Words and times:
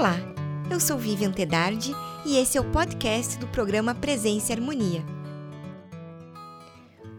Olá, 0.00 0.16
eu 0.70 0.80
sou 0.80 0.96
Vivian 0.96 1.30
Tedardi 1.30 1.94
e 2.24 2.38
esse 2.38 2.56
é 2.56 2.60
o 2.62 2.70
podcast 2.70 3.38
do 3.38 3.46
programa 3.48 3.94
Presença 3.94 4.50
e 4.50 4.54
Harmonia. 4.54 5.04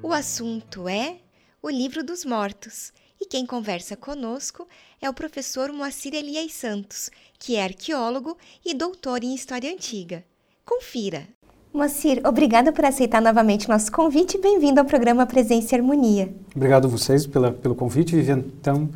O 0.01 0.11
assunto 0.11 0.89
é 0.89 1.17
o 1.61 1.69
Livro 1.69 2.03
dos 2.03 2.25
Mortos 2.25 2.91
e 3.21 3.27
quem 3.27 3.45
conversa 3.45 3.95
conosco 3.95 4.67
é 4.99 5.07
o 5.07 5.13
professor 5.13 5.71
Moacir 5.71 6.15
Elias 6.15 6.53
Santos, 6.53 7.11
que 7.37 7.55
é 7.55 7.65
arqueólogo 7.65 8.35
e 8.65 8.73
doutor 8.73 9.23
em 9.23 9.35
História 9.35 9.71
Antiga. 9.71 10.23
Confira! 10.65 11.27
Moacir, 11.71 12.19
obrigada 12.25 12.71
por 12.71 12.83
aceitar 12.83 13.21
novamente 13.21 13.69
nosso 13.69 13.91
convite 13.91 14.37
e 14.37 14.41
bem-vindo 14.41 14.79
ao 14.79 14.87
programa 14.87 15.27
Presença 15.27 15.75
e 15.75 15.77
Harmonia. 15.77 16.33
Obrigado 16.55 16.85
a 16.85 16.89
vocês 16.89 17.27
pela, 17.27 17.51
pelo 17.51 17.75
convite, 17.75 18.15
Vivian. 18.15 18.39
Então, 18.39 18.89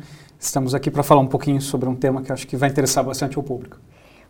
estamos 0.46 0.74
aqui 0.74 0.90
para 0.90 1.02
falar 1.02 1.20
um 1.20 1.26
pouquinho 1.26 1.60
sobre 1.60 1.88
um 1.88 1.94
tema 1.94 2.22
que 2.22 2.32
acho 2.32 2.46
que 2.46 2.56
vai 2.56 2.68
interessar 2.68 3.04
bastante 3.04 3.36
ao 3.36 3.42
público. 3.42 3.78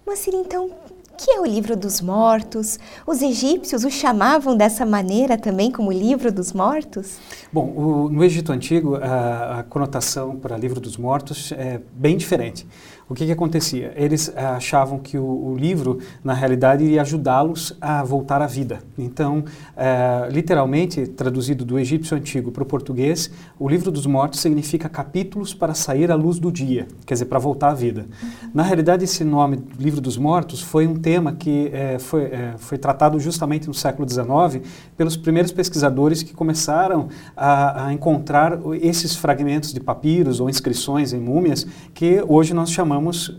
Moacir, 0.06 0.34
então, 0.34 0.70
que 1.18 1.30
é 1.30 1.40
o 1.40 1.46
livro 1.46 1.76
dos 1.76 2.00
mortos? 2.00 2.78
Os 3.06 3.22
egípcios 3.22 3.84
o 3.84 3.90
chamavam 3.90 4.56
dessa 4.56 4.86
maneira 4.86 5.36
também, 5.36 5.70
como 5.70 5.92
livro 5.92 6.32
dos 6.32 6.52
mortos? 6.52 7.18
Bom, 7.52 7.72
o, 7.76 8.08
no 8.10 8.24
Egito 8.24 8.52
Antigo, 8.52 8.96
a, 8.96 9.60
a, 9.60 9.62
conotação 9.64 10.36
para 10.36 10.56
livro 10.56 10.80
dos 10.80 10.96
mortos 10.96 11.52
é 11.52 11.80
bem 11.92 12.16
diferente. 12.16 12.66
O 13.08 13.14
que, 13.14 13.24
que 13.24 13.30
acontecia? 13.30 13.92
Eles 13.94 14.32
achavam 14.36 14.98
que 14.98 15.16
o, 15.16 15.22
o 15.24 15.56
livro, 15.56 16.00
na 16.24 16.34
realidade, 16.34 16.82
iria 16.82 17.02
ajudá-los 17.02 17.76
a 17.80 18.02
voltar 18.02 18.42
à 18.42 18.48
vida. 18.48 18.80
Então, 18.98 19.44
é, 19.76 20.28
literalmente, 20.28 21.06
traduzido 21.06 21.64
do 21.64 21.78
egípcio 21.78 22.16
antigo 22.16 22.50
para 22.50 22.64
o 22.64 22.66
português, 22.66 23.30
o 23.60 23.68
livro 23.68 23.92
dos 23.92 24.06
mortos 24.06 24.40
significa 24.40 24.88
capítulos 24.88 25.54
para 25.54 25.72
sair 25.72 26.10
à 26.10 26.16
luz 26.16 26.40
do 26.40 26.50
dia, 26.50 26.88
quer 27.06 27.14
dizer, 27.14 27.26
para 27.26 27.38
voltar 27.38 27.68
à 27.68 27.74
vida. 27.74 28.06
Uhum. 28.20 28.50
Na 28.52 28.64
realidade, 28.64 29.04
esse 29.04 29.22
nome, 29.22 29.62
livro 29.78 30.00
dos 30.00 30.18
mortos, 30.18 30.60
foi 30.60 30.84
um 30.84 30.96
tema 30.96 31.32
que 31.32 31.70
é, 31.72 32.00
foi, 32.00 32.24
é, 32.24 32.54
foi 32.58 32.76
tratado 32.76 33.20
justamente 33.20 33.68
no 33.68 33.74
século 33.74 34.08
XIX 34.08 34.66
pelos 34.96 35.16
primeiros 35.16 35.52
pesquisadores 35.52 36.24
que 36.24 36.34
começaram 36.34 37.08
a, 37.36 37.86
a 37.86 37.92
encontrar 37.92 38.58
esses 38.82 39.14
fragmentos 39.14 39.72
de 39.72 39.78
papiros 39.78 40.40
ou 40.40 40.50
inscrições 40.50 41.12
em 41.12 41.20
múmias 41.20 41.64
que 41.94 42.20
hoje 42.26 42.52
nós 42.52 42.72
chamamos 42.72 42.95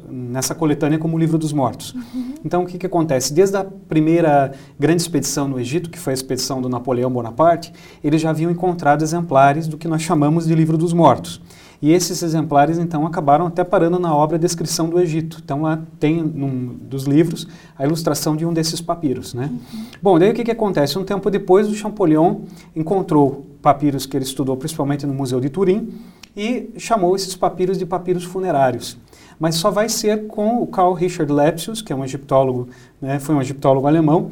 nessa 0.09 0.55
coletânea 0.55 0.97
como 0.97 1.15
o 1.15 1.19
livro 1.19 1.37
dos 1.37 1.53
mortos. 1.53 1.93
Uhum. 1.93 2.33
Então, 2.43 2.63
o 2.63 2.65
que, 2.65 2.77
que 2.77 2.85
acontece? 2.85 3.33
Desde 3.33 3.57
a 3.57 3.63
primeira 3.63 4.51
grande 4.79 5.01
expedição 5.01 5.47
no 5.47 5.59
Egito, 5.59 5.89
que 5.89 5.99
foi 5.99 6.13
a 6.13 6.15
expedição 6.15 6.61
do 6.61 6.69
Napoleão 6.69 7.11
Bonaparte, 7.11 7.73
eles 8.03 8.21
já 8.21 8.29
haviam 8.29 8.51
encontrado 8.51 9.03
exemplares 9.03 9.67
do 9.67 9.77
que 9.77 9.87
nós 9.87 10.01
chamamos 10.01 10.47
de 10.47 10.55
livro 10.55 10.77
dos 10.77 10.93
mortos. 10.93 11.41
E 11.81 11.91
esses 11.91 12.23
exemplares, 12.23 12.79
então, 12.79 13.05
acabaram 13.05 13.45
até 13.45 13.63
parando 13.63 13.99
na 13.99 14.15
obra 14.15 14.39
Descrição 14.39 14.89
do 14.89 14.99
Egito. 14.99 15.39
Então, 15.43 15.61
lá 15.61 15.79
tem, 15.99 16.23
num 16.23 16.75
dos 16.81 17.03
livros, 17.03 17.47
a 17.77 17.85
ilustração 17.85 18.35
de 18.35 18.45
um 18.45 18.51
desses 18.51 18.81
papiros. 18.81 19.33
Né? 19.33 19.51
Uhum. 19.51 19.85
Bom, 20.01 20.19
daí 20.19 20.31
o 20.31 20.33
que, 20.33 20.43
que 20.43 20.51
acontece? 20.51 20.97
Um 20.97 21.03
tempo 21.03 21.29
depois, 21.29 21.67
o 21.69 21.75
Champollion 21.75 22.41
encontrou 22.75 23.45
papiros 23.61 24.05
que 24.05 24.17
ele 24.17 24.25
estudou 24.25 24.57
principalmente 24.57 25.05
no 25.05 25.13
Museu 25.13 25.39
de 25.39 25.49
Turim 25.49 25.93
e 26.37 26.69
chamou 26.77 27.15
esses 27.15 27.35
papiros 27.35 27.79
de 27.79 27.85
papiros 27.85 28.23
funerários. 28.23 28.95
Mas 29.39 29.55
só 29.55 29.71
vai 29.71 29.89
ser 29.89 30.27
com 30.27 30.61
o 30.61 30.67
Carl 30.67 30.93
Richard 30.93 31.33
Lepsius, 31.33 31.81
que 31.81 31.91
é 31.91 31.95
um 31.95 32.05
egiptólogo, 32.05 32.69
né, 33.01 33.17
foi 33.19 33.33
um 33.33 33.41
egiptólogo 33.41 33.87
alemão, 33.87 34.31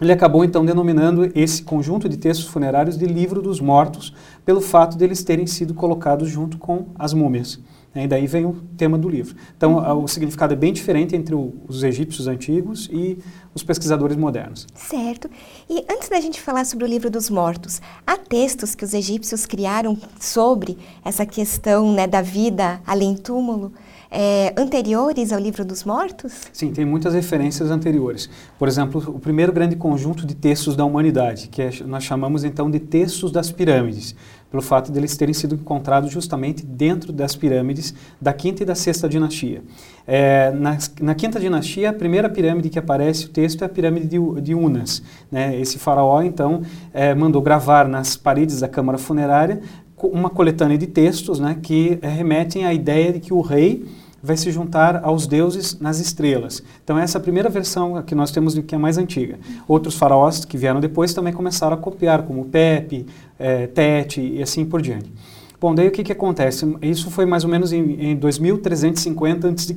ele 0.00 0.12
acabou 0.12 0.44
então 0.44 0.64
denominando 0.64 1.30
esse 1.34 1.62
conjunto 1.62 2.08
de 2.08 2.16
textos 2.16 2.46
funerários 2.46 2.96
de 2.96 3.06
livro 3.06 3.42
dos 3.42 3.60
mortos, 3.60 4.14
pelo 4.44 4.60
fato 4.60 4.96
de 4.96 5.04
eles 5.04 5.22
terem 5.22 5.46
sido 5.46 5.74
colocados 5.74 6.28
junto 6.28 6.58
com 6.58 6.86
as 6.98 7.12
múmias. 7.12 7.60
Né? 7.94 8.04
E 8.04 8.08
daí 8.08 8.26
vem 8.26 8.44
o 8.44 8.54
tema 8.76 8.98
do 8.98 9.08
livro. 9.08 9.36
Então, 9.56 9.76
uhum. 9.76 10.04
o 10.04 10.08
significado 10.08 10.52
é 10.52 10.56
bem 10.56 10.72
diferente 10.72 11.14
entre 11.14 11.34
o, 11.34 11.54
os 11.68 11.82
egípcios 11.82 12.26
antigos 12.26 12.88
e 12.92 13.18
os 13.54 13.62
pesquisadores 13.62 14.16
modernos. 14.16 14.66
Certo. 14.74 15.30
E 15.68 15.84
antes 15.90 16.08
da 16.08 16.20
gente 16.20 16.40
falar 16.40 16.64
sobre 16.64 16.84
o 16.84 16.88
livro 16.88 17.10
dos 17.10 17.30
mortos, 17.30 17.80
há 18.06 18.16
textos 18.16 18.74
que 18.74 18.84
os 18.84 18.92
egípcios 18.92 19.46
criaram 19.46 19.96
sobre 20.18 20.76
essa 21.04 21.24
questão 21.24 21.92
né, 21.92 22.06
da 22.06 22.20
vida 22.20 22.80
além 22.86 23.16
túmulo? 23.16 23.72
é, 24.14 24.54
anteriores 24.56 25.32
ao 25.32 25.40
livro 25.40 25.64
dos 25.64 25.82
mortos? 25.82 26.42
Sim, 26.52 26.70
tem 26.70 26.84
muitas 26.84 27.14
referências 27.14 27.68
anteriores. 27.68 28.30
Por 28.56 28.68
exemplo, 28.68 29.02
o 29.08 29.18
primeiro 29.18 29.52
grande 29.52 29.74
conjunto 29.74 30.24
de 30.24 30.36
textos 30.36 30.76
da 30.76 30.84
humanidade, 30.84 31.48
que 31.48 31.60
é, 31.60 31.70
nós 31.84 32.04
chamamos 32.04 32.44
então 32.44 32.70
de 32.70 32.78
textos 32.78 33.32
das 33.32 33.50
pirâmides, 33.50 34.14
pelo 34.54 34.62
fato 34.62 34.92
de 34.92 34.98
eles 35.00 35.16
terem 35.16 35.34
sido 35.34 35.56
encontrados 35.56 36.12
justamente 36.12 36.64
dentro 36.64 37.12
das 37.12 37.34
pirâmides 37.34 37.92
da 38.20 38.32
quinta 38.32 38.62
e 38.62 38.66
da 38.66 38.76
sexta 38.76 39.08
dinastia. 39.08 39.64
É, 40.06 40.52
na, 40.52 40.78
na, 41.00 41.12
quinta 41.12 41.40
dinastia, 41.40 41.90
a 41.90 41.92
primeira 41.92 42.28
pirâmide 42.28 42.70
que 42.70 42.78
aparece 42.78 43.26
o 43.26 43.30
texto 43.30 43.62
é 43.62 43.64
a 43.64 43.68
pirâmide 43.68 44.06
de, 44.06 44.40
de 44.40 44.54
Unas. 44.54 45.02
Né? 45.28 45.58
Esse 45.60 45.76
faraó, 45.76 46.22
então, 46.22 46.62
é, 46.92 47.12
mandou 47.16 47.42
gravar 47.42 47.88
nas 47.88 48.16
paredes 48.16 48.60
da 48.60 48.68
câmara 48.68 48.96
funerária 48.96 49.60
uma 50.00 50.30
coletânea 50.30 50.78
de 50.78 50.86
textos 50.86 51.40
né, 51.40 51.58
que 51.60 51.98
remetem 52.00 52.64
à 52.64 52.72
ideia 52.72 53.12
de 53.12 53.18
que 53.18 53.34
o 53.34 53.40
rei 53.40 53.84
vai 54.24 54.38
se 54.38 54.50
juntar 54.50 55.04
aos 55.04 55.26
deuses 55.26 55.78
nas 55.78 56.00
estrelas. 56.00 56.62
Então 56.82 56.98
essa 56.98 57.18
é 57.18 57.20
a 57.20 57.22
primeira 57.22 57.50
versão 57.50 58.02
que 58.02 58.14
nós 58.14 58.30
temos 58.30 58.58
que 58.58 58.74
é 58.74 58.78
mais 58.78 58.96
antiga. 58.96 59.38
Outros 59.68 59.96
faraós 59.96 60.46
que 60.46 60.56
vieram 60.56 60.80
depois 60.80 61.12
também 61.12 61.30
começaram 61.30 61.74
a 61.74 61.76
copiar, 61.76 62.22
como 62.22 62.46
Pepe, 62.46 63.04
é, 63.38 63.66
Tete 63.66 64.22
e 64.22 64.42
assim 64.42 64.64
por 64.64 64.80
diante. 64.80 65.12
Bom, 65.60 65.74
daí 65.74 65.88
o 65.88 65.90
que, 65.90 66.02
que 66.02 66.12
acontece? 66.12 66.74
Isso 66.80 67.10
foi 67.10 67.26
mais 67.26 67.44
ou 67.44 67.50
menos 67.50 67.70
em, 67.70 68.12
em 68.12 68.16
2350 68.16 69.48
a.C. 69.48 69.76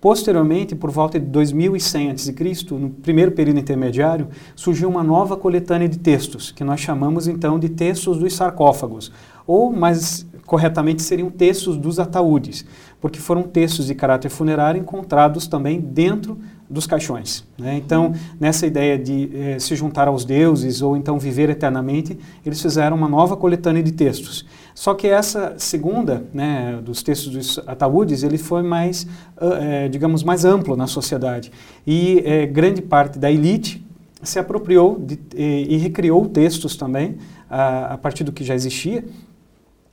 Posteriormente, 0.00 0.74
por 0.74 0.90
volta 0.90 1.20
de 1.20 1.26
2100 1.26 2.10
a.C., 2.12 2.34
no 2.70 2.88
primeiro 2.88 3.32
período 3.32 3.58
intermediário, 3.58 4.28
surgiu 4.56 4.88
uma 4.88 5.02
nova 5.02 5.36
coletânea 5.36 5.88
de 5.88 5.98
textos, 5.98 6.52
que 6.52 6.64
nós 6.64 6.80
chamamos 6.80 7.28
então 7.28 7.58
de 7.58 7.68
textos 7.68 8.18
dos 8.18 8.34
sarcófagos, 8.34 9.12
ou 9.46 9.70
mais 9.70 10.26
corretamente 10.46 11.02
seriam 11.02 11.30
textos 11.30 11.76
dos 11.76 12.00
ataúdes, 12.00 12.64
porque 13.00 13.18
foram 13.18 13.42
textos 13.42 13.86
de 13.86 13.94
caráter 13.94 14.28
funerário 14.28 14.80
encontrados 14.80 15.46
também 15.46 15.80
dentro 15.80 16.38
dos 16.68 16.86
caixões. 16.86 17.44
Né? 17.58 17.76
Então, 17.76 18.14
nessa 18.38 18.64
ideia 18.64 18.96
de 18.96 19.30
eh, 19.34 19.58
se 19.58 19.74
juntar 19.74 20.06
aos 20.06 20.24
deuses 20.24 20.82
ou 20.82 20.96
então 20.96 21.18
viver 21.18 21.50
eternamente, 21.50 22.16
eles 22.46 22.62
fizeram 22.62 22.96
uma 22.96 23.08
nova 23.08 23.36
coletânea 23.36 23.82
de 23.82 23.90
textos. 23.90 24.46
Só 24.72 24.94
que 24.94 25.08
essa 25.08 25.54
segunda, 25.58 26.24
né, 26.32 26.80
dos 26.82 27.02
textos 27.02 27.32
dos 27.32 27.60
ataúdes, 27.66 28.22
ele 28.22 28.38
foi 28.38 28.62
mais, 28.62 29.02
uh, 29.36 29.88
digamos, 29.90 30.22
mais 30.22 30.44
amplo 30.44 30.76
na 30.76 30.86
sociedade. 30.86 31.50
E 31.84 32.22
eh, 32.24 32.46
grande 32.46 32.80
parte 32.80 33.18
da 33.18 33.30
elite 33.30 33.84
se 34.22 34.38
apropriou 34.38 34.98
de, 34.98 35.18
e, 35.34 35.76
recriou 35.78 36.28
textos 36.28 36.76
também, 36.76 37.16
a, 37.48 37.94
a 37.94 37.98
partir 37.98 38.22
do 38.22 38.30
que 38.30 38.44
já 38.44 38.54
existia, 38.54 39.04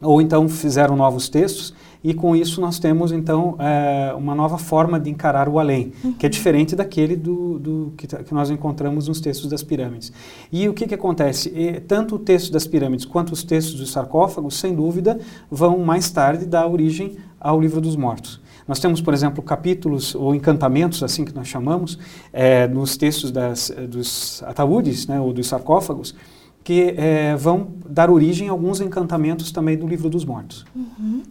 ou 0.02 0.22
então 0.22 0.48
fizeram 0.48 0.96
novos 0.96 1.28
textos 1.28 1.74
e 2.04 2.14
com 2.14 2.36
isso 2.36 2.62
nós 2.62 2.80
temos 2.80 3.12
então 3.12 3.56
é, 3.60 4.14
uma 4.14 4.36
nova 4.36 4.58
forma 4.58 5.00
de 5.00 5.10
encarar 5.10 5.50
o 5.50 5.60
além, 5.60 5.92
uhum. 6.04 6.14
que 6.14 6.26
é 6.26 6.30
diferente 6.30 6.76
daquele 6.76 7.16
do, 7.16 7.60
do 7.60 7.94
que, 7.98 8.08
que, 8.08 8.34
nós 8.34 8.50
encontramos 8.50 9.08
nos 9.08 9.20
textos 9.20 9.50
das 9.50 9.64
pirâmides. 9.64 10.12
E 10.52 10.70
o 10.70 10.74
que, 10.74 10.88
que 10.88 10.94
acontece? 10.94 11.50
E, 11.50 11.80
tanto 11.82 12.16
o 12.16 12.20
texto 12.20 12.52
das 12.52 12.68
pirâmides 12.68 13.06
quanto 13.06 13.34
os 13.34 13.44
textos 13.44 13.76
dos 13.76 13.92
sarcófagos, 13.92 14.56
sem 14.58 14.76
dúvida, 14.76 15.20
vão 15.50 15.80
mais 15.80 16.10
tarde 16.10 16.46
dar 16.46 16.68
origem 16.68 17.18
ao 17.40 17.60
livro 17.60 17.82
dos 17.82 17.96
mortos. 17.96 18.40
Nós 18.68 18.80
temos, 18.80 19.02
por 19.02 19.14
exemplo, 19.14 19.42
capítulos 19.42 20.14
ou 20.14 20.36
encantamentos, 20.36 21.02
assim 21.02 21.24
que 21.24 21.34
nós 21.34 21.48
chamamos, 21.48 21.98
é, 22.32 22.68
nos 22.68 22.98
textos 22.98 23.32
das, 23.32 23.72
dos 23.90 24.44
ataúdes, 24.44 25.08
né, 25.08 25.20
ou 25.20 25.32
dos 25.32 25.48
sarcófagos, 25.48 26.14
que 26.68 26.96
é, 26.98 27.34
vão 27.38 27.76
dar 27.90 28.10
origem 28.10 28.50
a 28.50 28.52
alguns 28.52 28.82
encantamentos 28.82 29.54
também 29.54 29.78
do 29.78 29.88
livro 29.88 30.10
dos 30.10 30.26
mortos. 30.26 30.66
Uhum. 30.76 31.24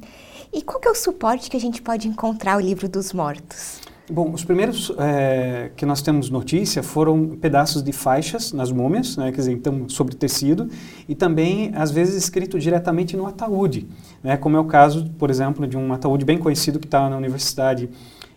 E 0.51 0.63
qual 0.63 0.81
que 0.81 0.89
é 0.89 0.91
o 0.91 0.95
suporte 0.95 1.51
que 1.51 1.57
a 1.59 1.61
gente 1.61 1.83
pode 1.83 2.09
encontrar 2.09 2.57
o 2.57 2.61
livro 2.61 2.89
dos 2.89 3.13
mortos? 3.13 3.83
Bom, 4.11 4.33
os 4.33 4.43
primeiros 4.45 4.91
é, 4.97 5.73
que 5.77 5.85
nós 5.85 6.01
temos 6.01 6.31
notícia 6.31 6.83
foram 6.83 7.37
pedaços 7.37 7.83
de 7.83 7.93
faixas 7.93 8.55
nas 8.55 8.73
múmias, 8.73 9.19
né, 9.19 9.31
quer 9.31 9.37
dizer, 9.37 9.53
então 9.53 9.87
sobre 9.91 10.15
tecido, 10.15 10.71
e 11.07 11.15
também 11.15 11.71
às 11.75 11.91
vezes 11.91 12.15
escrito 12.15 12.59
diretamente 12.59 13.15
no 13.15 13.27
ataúde, 13.27 13.87
né, 14.23 14.39
como 14.39 14.57
é 14.57 14.61
o 14.61 14.65
caso, 14.65 15.11
por 15.19 15.29
exemplo, 15.29 15.67
de 15.67 15.77
um 15.77 15.93
ataúde 15.93 16.25
bem 16.25 16.39
conhecido 16.39 16.79
que 16.79 16.87
está 16.87 17.11
na 17.11 17.17
Universidade 17.19 17.91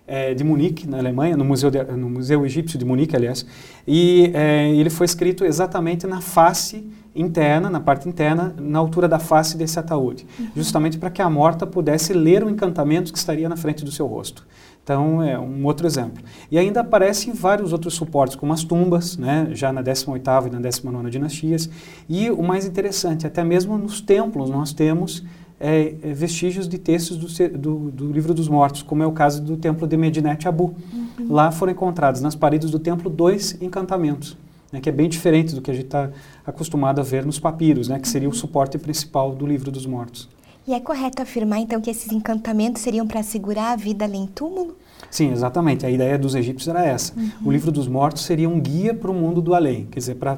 é, 0.09 0.33
de 0.33 0.43
Munique, 0.43 0.87
na 0.87 0.97
Alemanha, 0.97 1.37
no 1.37 1.45
Museu, 1.45 1.69
de, 1.69 1.83
no 1.83 2.09
Museu 2.09 2.43
Egípcio 2.45 2.79
de 2.79 2.83
Munique, 2.83 3.15
aliás, 3.15 3.45
e 3.87 4.31
é, 4.33 4.67
ele 4.69 4.89
foi 4.89 5.05
escrito 5.05 5.45
exatamente 5.45 6.07
na 6.07 6.19
face 6.19 6.89
interna, 7.15 7.69
na 7.69 7.79
parte 7.79 8.09
interna, 8.09 8.55
na 8.59 8.79
altura 8.79 9.07
da 9.07 9.19
face 9.19 9.55
desse 9.55 9.77
ataúde, 9.77 10.25
uhum. 10.39 10.47
justamente 10.55 10.97
para 10.97 11.09
que 11.09 11.21
a 11.21 11.29
morta 11.29 11.67
pudesse 11.67 12.13
ler 12.13 12.43
o 12.43 12.49
encantamento 12.49 13.11
que 13.11 13.17
estaria 13.17 13.47
na 13.47 13.55
frente 13.55 13.85
do 13.85 13.91
seu 13.91 14.07
rosto. 14.07 14.47
Então, 14.83 15.21
é 15.21 15.37
um 15.37 15.63
outro 15.65 15.85
exemplo. 15.85 16.23
E 16.49 16.57
ainda 16.57 16.79
aparecem 16.79 17.31
vários 17.31 17.73
outros 17.73 17.93
suportes, 17.93 18.35
como 18.35 18.51
as 18.53 18.63
tumbas, 18.63 19.17
né, 19.17 19.49
já 19.51 19.71
na 19.71 19.83
18ª 19.83 20.47
e 20.47 20.49
na 20.49 20.59
19ª 20.59 21.09
dinastias, 21.09 21.69
e 22.07 22.31
o 22.31 22.41
mais 22.41 22.65
interessante, 22.65 23.27
até 23.27 23.43
mesmo 23.43 23.77
nos 23.77 24.01
templos 24.01 24.49
nós 24.49 24.73
temos 24.73 25.23
é, 25.59 25.95
é, 26.01 26.13
vestígios 26.13 26.67
de 26.67 26.77
textos 26.77 27.17
do, 27.17 27.57
do, 27.57 27.91
do, 27.91 28.11
livro 28.11 28.33
dos 28.33 28.47
mortos, 28.47 28.81
como 28.81 29.03
é 29.03 29.05
o 29.05 29.11
caso 29.11 29.41
do 29.41 29.57
templo 29.57 29.85
de 29.87 29.97
Medinet 29.97 30.47
Abu. 30.47 30.73
Uhum. 31.19 31.27
Lá 31.29 31.51
foram 31.51 31.73
encontrados 31.73 32.21
nas 32.21 32.35
paredes 32.35 32.71
do 32.71 32.79
templo 32.79 33.09
dois 33.09 33.57
encantamentos, 33.61 34.37
né, 34.71 34.79
que 34.79 34.87
é 34.87 34.91
bem 34.91 35.09
diferente 35.09 35.53
do 35.53 35.61
que 35.61 35.69
a 35.69 35.73
gente 35.73 35.85
está 35.85 36.09
acostumado 36.45 37.01
a 37.01 37.03
ver 37.03 37.25
nos 37.25 37.39
papiros, 37.39 37.89
né, 37.89 37.99
que 37.99 38.07
seria 38.07 38.29
o 38.29 38.33
suporte 38.33 38.77
principal 38.77 39.35
do 39.35 39.45
livro 39.45 39.69
dos 39.69 39.85
mortos. 39.85 40.29
E 40.67 40.73
é 40.73 40.79
correto 40.79 41.21
afirmar 41.21 41.59
então 41.59 41.81
que 41.81 41.89
esses 41.89 42.11
encantamentos 42.11 42.81
seriam 42.81 43.07
para 43.07 43.21
assegurar 43.21 43.73
a 43.73 43.75
vida 43.75 44.05
além 44.05 44.27
túmulo? 44.27 44.77
Sim, 45.09 45.31
exatamente. 45.31 45.85
A 45.85 45.89
ideia 45.89 46.17
dos 46.17 46.35
egípcios 46.35 46.67
era 46.67 46.85
essa. 46.85 47.17
Uhum. 47.17 47.31
O 47.45 47.51
livro 47.51 47.71
dos 47.71 47.87
mortos 47.87 48.23
seria 48.23 48.47
um 48.47 48.59
guia 48.59 48.93
para 48.93 49.09
o 49.09 49.13
mundo 49.13 49.41
do 49.41 49.55
além, 49.55 49.87
quer 49.87 49.99
dizer, 49.99 50.15
para 50.15 50.37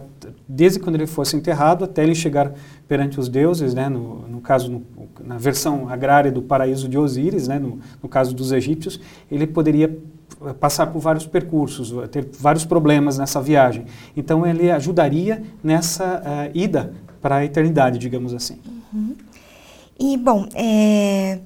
desde 0.54 0.80
quando 0.80 0.96
ele 0.96 1.08
fosse 1.08 1.36
enterrado 1.36 1.86
até 1.86 2.04
ele 2.04 2.14
chegar 2.14 2.54
perante 2.88 3.20
os 3.20 3.30
deuses, 3.30 3.74
né, 3.74 3.88
no, 3.88 4.28
no 4.28 4.42
caso 4.42 4.70
no, 4.70 4.86
na 5.24 5.38
versão 5.38 5.88
agrária 5.88 6.32
do 6.32 6.42
paraíso 6.42 6.90
de 6.90 6.98
Osíris, 6.98 7.48
né, 7.48 7.58
no, 7.58 7.80
no 8.04 8.10
caso 8.10 8.36
dos 8.36 8.52
egípcios, 8.52 9.00
ele 9.30 9.48
poderia 9.48 9.98
passar 10.60 10.88
por 10.88 11.00
vários 11.00 11.26
percursos, 11.26 11.94
ter 12.10 12.28
vários 12.40 12.66
problemas 12.66 13.18
nessa 13.18 13.42
viagem. 13.42 13.86
Então 14.16 14.46
ele 14.46 14.72
ajudaria 14.72 15.44
nessa 15.64 16.22
uh, 16.22 16.58
ida 16.58 16.94
para 17.22 17.38
a 17.38 17.46
eternidade, 17.46 18.00
digamos 18.00 18.34
assim. 18.34 18.58
Uhum. 18.94 19.16
E 20.00 20.18
bom, 20.18 20.50
é... 20.56 21.40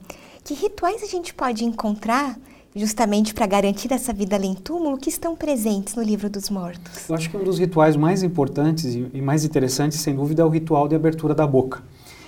que 0.44 0.54
rituais 0.54 1.04
a 1.04 1.08
gente 1.08 1.34
pode 1.34 1.66
encontrar 1.66 2.38
justamente 2.75 3.33
para 3.33 3.48
garantir 3.48 3.94
essa 3.94 4.12
vida 4.12 4.36
além 4.36 4.54
túmulo, 4.54 4.98
que 4.98 5.10
estão 5.10 5.36
presentes 5.36 5.95
no 5.95 6.04
livro 6.04 6.30
dos 6.30 6.50
mortos? 6.50 7.07
Eu 7.07 7.16
acho 7.16 7.30
que 7.30 7.38
um 7.38 7.44
dos 7.44 7.57
rituais 7.57 7.95
mais 7.95 8.22
importantes 8.22 8.95
e 8.95 9.22
mais 9.22 9.45
interessantes, 9.45 10.00
sem 10.00 10.13
dúvida, 10.13 10.42
é 10.42 10.45
o 10.45 10.50
ritual 10.50 10.88
de 10.88 10.95
abertura 10.95 11.33
da 11.33 11.48
boca. 11.48 11.81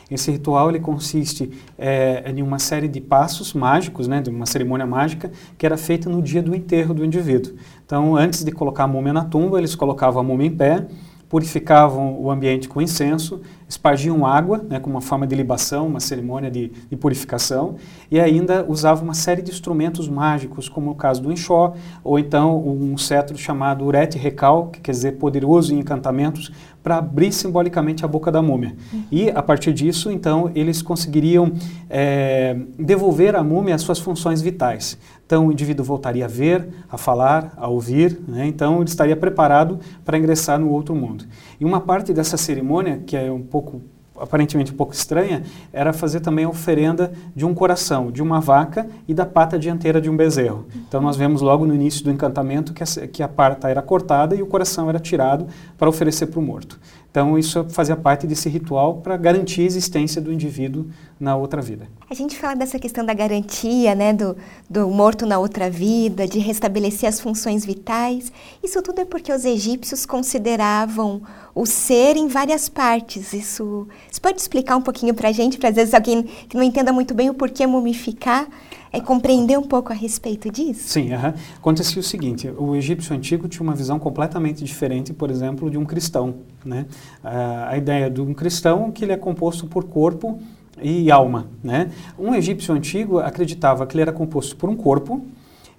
Esse 0.10 0.32
ritual 0.32 0.70
ele 0.70 0.80
consiste 0.80 1.52
é, 1.78 2.32
em 2.32 2.42
uma 2.42 2.60
série 2.60 2.88
de 2.88 3.02
passos 3.02 3.54
mágicos, 3.54 4.08
né, 4.08 4.22
de 4.22 4.30
uma 4.30 4.46
cerimônia 4.46 4.86
mágica, 4.86 5.30
que 5.58 5.66
era 5.66 5.76
feita 5.76 6.10
no 6.10 6.22
dia 6.22 6.42
do 6.42 6.56
enterro 6.56 6.94
do 6.94 7.04
indivíduo. 7.04 7.54
Então, 7.86 8.16
antes 8.16 8.44
de 8.44 8.52
colocar 8.54 8.86
a 8.86 8.88
múmia 8.88 9.12
na 9.12 9.26
tumba, 9.26 9.58
eles 9.58 9.76
colocavam 9.76 10.22
a 10.22 10.24
múmia 10.24 10.48
em 10.48 10.56
pé, 10.56 10.88
purificavam 11.30 12.20
o 12.20 12.32
ambiente 12.32 12.70
com 12.70 12.82
incenso, 12.82 13.42
espargiam 13.68 14.26
água, 14.26 14.66
né, 14.70 14.80
como 14.80 14.96
uma 14.96 15.02
forma 15.02 15.28
de 15.28 15.36
libação, 15.36 15.88
uma 15.88 16.00
cerimônia 16.00 16.50
de, 16.50 16.72
de, 16.90 16.96
purificação, 16.96 17.76
e 18.10 18.20
ainda 18.20 18.66
usavam 18.68 19.04
uma 19.04 19.14
série 19.14 19.42
de 19.42 19.52
instrumentos 19.52 20.08
mágicos, 20.08 20.70
como 20.70 20.92
o 20.92 20.96
caso 20.96 21.22
do 21.22 21.32
enxó, 21.32 21.74
ou 22.02 22.18
então 22.18 22.66
um 22.66 22.98
cetro 22.98 23.38
chamado 23.38 23.84
urete 23.84 24.18
recal, 24.18 24.68
que 24.68 24.80
quer 24.80 24.92
dizer 24.92 25.14
poderoso 25.14 25.74
em 25.74 25.80
encantamentos, 25.80 26.50
para 26.82 27.00
abrir 27.00 27.34
simbolicamente 27.34 28.06
a 28.06 28.08
boca 28.08 28.32
da 28.32 28.42
múmia. 28.42 28.74
Uhum. 28.94 29.04
E, 29.12 29.30
a 29.30 29.44
partir 29.44 29.74
disso, 29.74 30.10
então, 30.10 30.50
eles 30.56 30.82
conseguiriam 30.82 31.52
é, 31.90 32.56
devolver 32.80 33.36
à 33.36 33.44
múmia 33.44 33.76
as 33.76 33.82
suas 33.82 34.00
funções 34.00 34.42
vitais. 34.42 34.98
Então, 35.28 35.48
o 35.48 35.52
indivíduo 35.52 35.86
voltaria 35.86 36.24
a 36.24 36.28
ver, 36.28 36.70
a 36.90 36.98
falar, 36.98 37.54
a 37.58 37.68
ouvir, 37.68 38.18
né? 38.26 38.48
então 38.48 38.78
ele 38.78 38.90
estaria 38.90 39.16
preparado 39.16 39.78
para 40.06 40.18
ingressar 40.18 40.58
no 40.58 40.70
outro 40.70 40.96
mundo. 40.96 41.26
E 41.60 41.66
uma 41.66 41.82
parte 41.82 42.14
dessa 42.14 42.38
cerimônia, 42.38 43.04
que 43.06 43.18
é 43.18 43.30
um 43.30 43.42
pouco 43.42 43.82
aparentemente 44.18 44.72
um 44.72 44.76
pouco 44.76 44.94
estranha, 44.94 45.44
era 45.72 45.94
fazer 45.94 46.22
também 46.22 46.46
a 46.46 46.50
oferenda 46.50 47.12
de 47.36 47.46
um 47.46 47.54
coração, 47.54 48.12
de 48.12 48.22
uma 48.22 48.40
vaca 48.40 48.88
e 49.08 49.14
da 49.14 49.26
pata 49.26 49.60
dianteira 49.60 50.02
de 50.02 50.10
um 50.10 50.18
bezerro. 50.18 50.66
Então 50.88 51.02
nós 51.02 51.16
vemos 51.16 51.42
logo 51.42 51.66
no 51.66 51.76
início 51.76 52.04
do 52.04 52.10
encantamento 52.12 52.74
que 52.74 52.84
a, 52.84 52.86
que 53.08 53.22
a 53.22 53.28
pata 53.28 53.70
era 53.70 53.82
cortada 53.82 54.36
e 54.36 54.42
o 54.42 54.48
coração 54.48 54.90
era 54.90 55.00
tirado 55.00 55.46
para 55.78 55.90
oferecer 55.90 56.28
para 56.28 56.40
o 56.40 56.42
morto. 56.42 56.80
Então 57.18 57.36
isso 57.36 57.66
fazia 57.70 57.96
parte 57.96 58.28
desse 58.28 58.48
ritual 58.48 58.98
para 58.98 59.18
garantir 59.18 59.62
a 59.62 59.64
existência 59.64 60.22
do 60.22 60.32
indivíduo 60.32 60.86
na 61.20 61.36
outra 61.36 61.64
vida. 61.64 61.88
A 62.08 62.14
gente 62.14 62.38
fala 62.38 62.56
dessa 62.56 62.78
questão 62.78 63.04
da 63.04 63.12
garantia, 63.12 63.96
né, 63.96 64.14
do, 64.14 64.38
do 64.70 64.88
morto 64.88 65.26
na 65.26 65.40
outra 65.40 65.68
vida, 65.68 66.28
de 66.28 66.38
restabelecer 66.38 67.10
as 67.10 67.20
funções 67.20 67.66
vitais. 67.66 68.32
Isso 68.64 68.84
tudo 68.84 69.02
é 69.02 69.06
porque 69.06 69.34
os 69.34 69.46
egípcios 69.46 70.06
consideravam 70.06 71.24
o 71.56 71.66
ser 71.66 72.18
em 72.18 72.28
várias 72.28 72.70
partes. 72.70 73.34
Isso, 73.34 73.88
você 74.12 74.22
pode 74.22 74.40
explicar 74.40 74.78
um 74.78 74.82
pouquinho 74.84 75.16
para 75.16 75.30
a 75.30 75.32
gente, 75.32 75.58
para 75.58 75.70
às 75.70 75.76
vezes 75.76 75.96
alguém 75.96 76.22
que 76.22 76.56
não 76.56 76.62
entenda 76.62 76.94
muito 76.94 77.16
bem 77.16 77.32
o 77.32 77.34
porquê 77.34 77.66
mumificar, 77.66 78.48
é 78.92 79.02
compreender 79.02 79.58
um 79.58 79.64
pouco 79.64 79.92
a 79.92 79.96
respeito 79.96 80.52
disso? 80.52 80.88
Sim, 80.88 81.14
uh 81.14 81.18
-huh. 81.18 81.34
acontecia 81.58 82.00
o 82.00 82.04
seguinte, 82.04 82.50
o 82.58 82.76
egípcio 82.76 83.16
antigo 83.16 83.48
tinha 83.48 83.64
uma 83.64 83.76
visão 83.76 84.00
completamente 84.00 84.64
diferente, 84.64 85.14
por 85.14 85.30
exemplo, 85.30 85.70
de 85.70 85.78
um 85.78 85.86
cristão. 85.86 86.36
Né? 86.68 86.86
A 87.24 87.78
ideia 87.78 88.10
de 88.10 88.22
um 88.22 88.34
cristão 88.34 88.92
que 88.92 89.06
ele 89.06 89.14
é 89.14 89.18
composto 89.18 89.66
por 89.66 89.86
corpo 89.86 90.40
e 90.82 91.10
alma. 91.10 91.48
Né? 91.64 91.90
Um 92.18 92.36
egípcio 92.36 92.74
antigo 92.74 93.20
acreditava 93.20 93.86
que 93.88 93.96
ele 93.96 94.04
era 94.04 94.12
composto 94.12 94.56
por 94.56 94.70
um 94.70 94.76
corpo, 94.76 95.26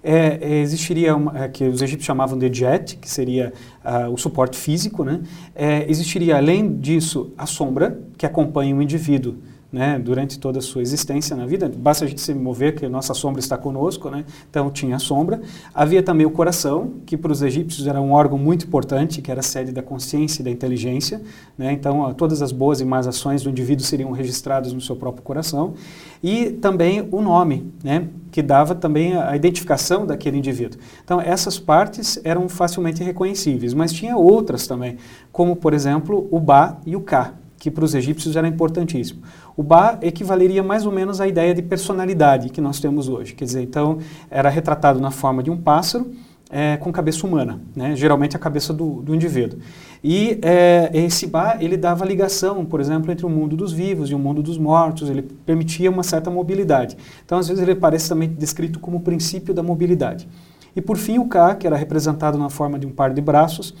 é, 0.01 0.39
é, 0.41 0.59
existiria 0.61 1.15
uma, 1.15 1.43
é, 1.43 1.47
que 1.49 1.65
os 1.65 1.81
egípcios 1.81 2.05
chamavam 2.05 2.37
de 2.37 2.51
jet, 2.53 2.95
que 2.95 3.09
seria 3.09 3.51
uh, 3.83 4.09
o 4.09 4.17
suporte 4.17 4.57
físico, 4.57 5.03
né? 5.03 5.21
É, 5.53 5.85
existiria 5.89 6.37
além 6.37 6.77
disso 6.77 7.33
a 7.37 7.45
sombra 7.45 7.99
que 8.17 8.25
acompanha 8.25 8.73
o 8.73 8.81
indivíduo 8.81 9.35
né, 9.71 9.99
durante 9.99 10.39
toda 10.39 10.59
a 10.59 10.61
sua 10.61 10.81
existência 10.81 11.35
na 11.35 11.45
vida. 11.45 11.71
Basta 11.73 12.03
a 12.03 12.07
gente 12.07 12.21
se 12.21 12.33
mover 12.33 12.75
que 12.75 12.85
a 12.85 12.89
nossa 12.89 13.13
sombra 13.13 13.39
está 13.39 13.55
conosco, 13.55 14.09
né? 14.09 14.25
Então 14.49 14.69
tinha 14.71 14.95
a 14.95 14.99
sombra. 14.99 15.41
Havia 15.73 16.01
também 16.01 16.25
o 16.25 16.31
coração, 16.31 16.93
que 17.05 17.15
para 17.15 17.31
os 17.31 17.43
egípcios 17.43 17.85
era 17.85 18.01
um 18.01 18.11
órgão 18.11 18.37
muito 18.37 18.65
importante, 18.65 19.21
que 19.21 19.29
era 19.29 19.41
a 19.41 19.43
sede 19.43 19.71
da 19.71 19.83
consciência 19.83 20.41
e 20.41 20.43
da 20.45 20.49
inteligência, 20.49 21.21
né? 21.57 21.71
Então 21.71 22.11
todas 22.15 22.41
as 22.41 22.51
boas 22.51 22.81
e 22.81 22.85
más 22.85 23.05
ações 23.05 23.43
do 23.43 23.49
indivíduo 23.49 23.85
seriam 23.85 24.11
registradas 24.11 24.73
no 24.73 24.81
seu 24.81 24.95
próprio 24.95 25.23
coração. 25.23 25.75
E 26.21 26.49
também 26.49 27.07
o 27.11 27.21
nome, 27.21 27.71
né? 27.83 28.07
Que 28.31 28.41
dava 28.41 28.73
também 28.73 29.15
a 29.15 29.35
identificação 29.35 30.05
daquele 30.05 30.37
indivíduo. 30.37 30.79
Então 31.03 31.21
essas 31.21 31.59
partes 31.59 32.19
eram 32.23 32.49
facilmente 32.49 33.03
reconhecíveis, 33.03 33.75
mas 33.75 33.93
tinha 33.93 34.17
outras 34.17 34.65
também, 34.65 34.97
como 35.31 35.55
por 35.55 35.75
exemplo 35.75 36.27
o 36.31 36.39
Ba 36.39 36.79
e 36.87 36.95
o 36.95 37.01
Ka 37.01 37.35
que 37.59 37.69
para 37.69 37.83
os 37.83 37.93
egípcios 37.93 38.35
era 38.35 38.47
importantíssimo. 38.47 39.21
O 39.59 39.61
Ba 39.61 39.99
equivaleria 40.01 40.63
mais 40.63 40.85
ou 40.85 40.91
menos 40.93 41.19
à 41.19 41.27
ideia 41.27 41.53
de 41.53 41.61
personalidade 41.61 42.47
que 42.47 42.61
nós 42.61 42.79
temos 42.79 43.09
hoje. 43.09 43.33
Quer 43.33 43.43
dizer, 43.43 43.61
então, 43.61 43.97
era 44.31 44.47
retratado 44.47 45.01
na 45.01 45.11
forma 45.11 45.43
de 45.43 45.51
um 45.51 45.57
pássaro 45.57 46.13
é, 46.49 46.77
com 46.77 46.93
cabeça 46.93 47.27
humana, 47.27 47.59
né? 47.75 47.93
geralmente 47.93 48.37
a 48.37 48.39
cabeça 48.39 48.71
do, 48.71 49.01
do 49.01 49.13
indivíduo. 49.13 49.59
E 50.01 50.39
é, 50.41 50.89
esse 50.93 51.27
Ba, 51.27 51.57
ele 51.59 51.75
dava 51.75 52.05
ligação, 52.05 52.63
por 52.63 52.79
exemplo, 52.79 53.11
entre 53.11 53.25
o 53.25 53.29
mundo 53.29 53.57
dos 53.57 53.73
vivos 53.73 54.09
e 54.09 54.15
o 54.15 54.17
mundo 54.17 54.41
dos 54.41 54.57
mortos, 54.57 55.09
ele 55.09 55.23
permitia 55.23 55.91
uma 55.91 56.03
certa 56.03 56.31
mobilidade. 56.31 56.95
Então, 57.25 57.37
às 57.37 57.49
vezes, 57.49 57.61
ele 57.61 57.75
parece 57.75 58.07
também 58.07 58.29
descrito 58.29 58.79
como 58.79 58.95
o 58.95 59.01
princípio 59.01 59.53
da 59.53 59.61
mobilidade. 59.61 60.25
E, 60.73 60.79
por 60.79 60.95
fim, 60.95 61.19
o 61.19 61.25
Ka, 61.25 61.53
que 61.55 61.67
era 61.67 61.75
representado 61.75 62.37
na 62.37 62.49
forma 62.49 62.79
de 62.79 62.87
um 62.87 62.91
par 62.91 63.13
de 63.13 63.19
braços, 63.19 63.75